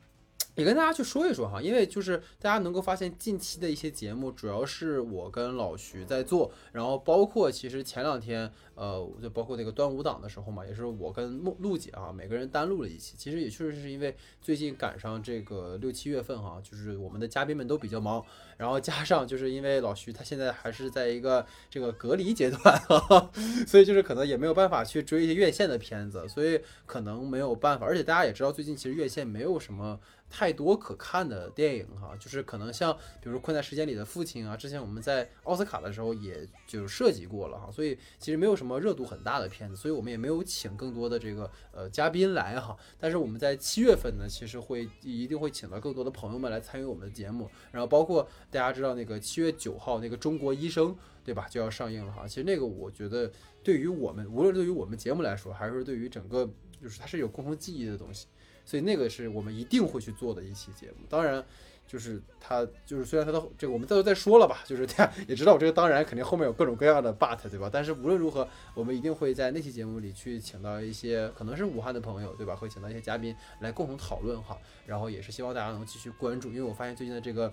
[0.59, 13.15] 也跟大家去说一说哈，因为就是大家能够发现近期的一些节目，主要是我跟老徐在做，然后包括其实前两天，呃，就包括那个端午档的时候嘛，也是我跟陆陆姐啊，每个人单录了一期。
[13.17, 18.21] 其实也确实是因为最近赶上这个六七月份哈，就是我们的嘉宾们都比较忙，
[18.57, 22.77] 然后加上就是因为老徐他现在还是在一个这个隔离阶段，
[23.65, 27.85] 所以就是可能也没有办法去追一些院线的片子，所以可能没有办法。
[27.85, 29.97] 而且大家也知道，最近其实院线没有什么。
[30.29, 42.77] 太多可看的电影哈，就是可能像比如说《困在时间里的父亲》啊，之前我们在奥斯卡的时候也就涉及过了哈，所以其实没有什么热度很大的片子，所以我们也没有请更多的这个呃嘉宾来哈。
[42.99, 50.91] 但是我们在七月份呢，其实会一定会请到更多的朋友们来参与我们的节目，然后包括大家知道那个七月九号那个《中国医生》
[51.23, 52.27] 对吧就要上映了哈。
[52.27, 53.31] 其实那个我觉得
[53.63, 56.47] 对于我们无论对于我们节目来说，还是对于整个
[56.81, 58.27] 就是它是有共同记忆的东西。
[58.69, 61.43] 所以那个是我们一定会去做的一期节目，当然，
[61.87, 67.67] 就是他就是虽然他的这个我们再再说了吧， 就是大家也知道，这个当然肯定后面有各种各样的 but，对吧？
[67.73, 72.55] 但是无论如何，我们一定会在那期节目里去请到一些可能是武汉的朋友，对吧？
[72.55, 74.55] 会请到一些嘉宾来共同讨论哈，
[74.85, 77.51] 然后也是希望大家能继续关注，因为我发现最近的这个。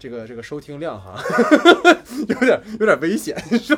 [0.00, 1.22] 这个这个收听量哈，
[2.26, 3.76] 有点有点危险， 所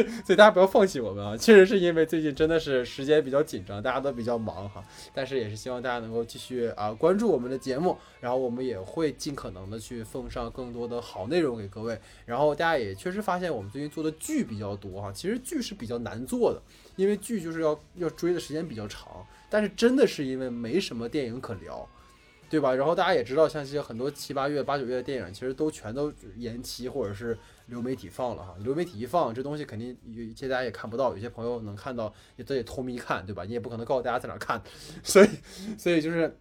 [0.00, 1.34] 以所以大家不要放弃我们啊！
[1.34, 4.84] 确实是因为最近真的是时间比较紧张，大家都比较忙哈。
[5.14, 11.98] 但是也是希望大家能够继续啊关注我们的节目，然后我们也会尽可能的去奉上更多的好内容给各位。
[12.26, 16.60] 然后大家也确实发现我们最近做的剧比较多哈，其实剧是比较难做的，
[16.96, 19.26] 因为剧就是要要追的时间比较长。
[19.48, 21.88] 但是真的是因为没什么电影可聊。
[22.52, 22.74] 对吧？
[22.74, 27.38] 然后大家也知道，像这些很多七八月、八九月的电影，其实都全都延期或者是
[27.68, 28.54] 流媒体放了哈。
[28.58, 33.42] 流媒体一放，这东西肯定有些大家也看不到，有些朋友能看到也都得偷咪看，对吧？
[33.44, 34.62] 你也不可能告诉大家在哪看，
[35.02, 35.28] 所以，
[35.78, 36.36] 所以就是，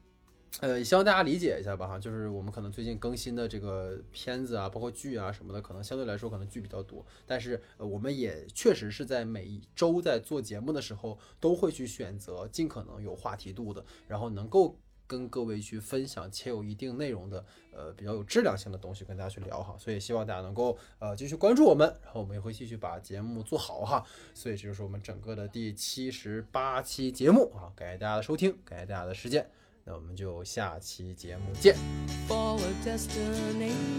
[0.60, 1.98] 呃，希望大家理解一下吧哈。
[1.98, 14.78] 就是我们可能最近更新的这个片子啊，包括剧啊什么的，可能相对来说可能剧比较多，但是呃，我们也确实是在每一周在做节目的时候，都会去选择尽可能有话题度的，然后能够。
[15.12, 17.44] 跟各位去分享且有一定内容的，
[17.74, 19.76] 呃，比较有质量性的东西跟大家去聊哈。
[19.78, 24.06] 所以希望大家能够呃继续关注我们，然后我们也会继续把节目做好哈。
[24.34, 29.46] 所以这就是我们整个的第七十八期节目啊，感谢大家的收听，感谢大家的时间，
[29.84, 31.76] 那我们就下期节目见。
[32.30, 33.92] for a destination.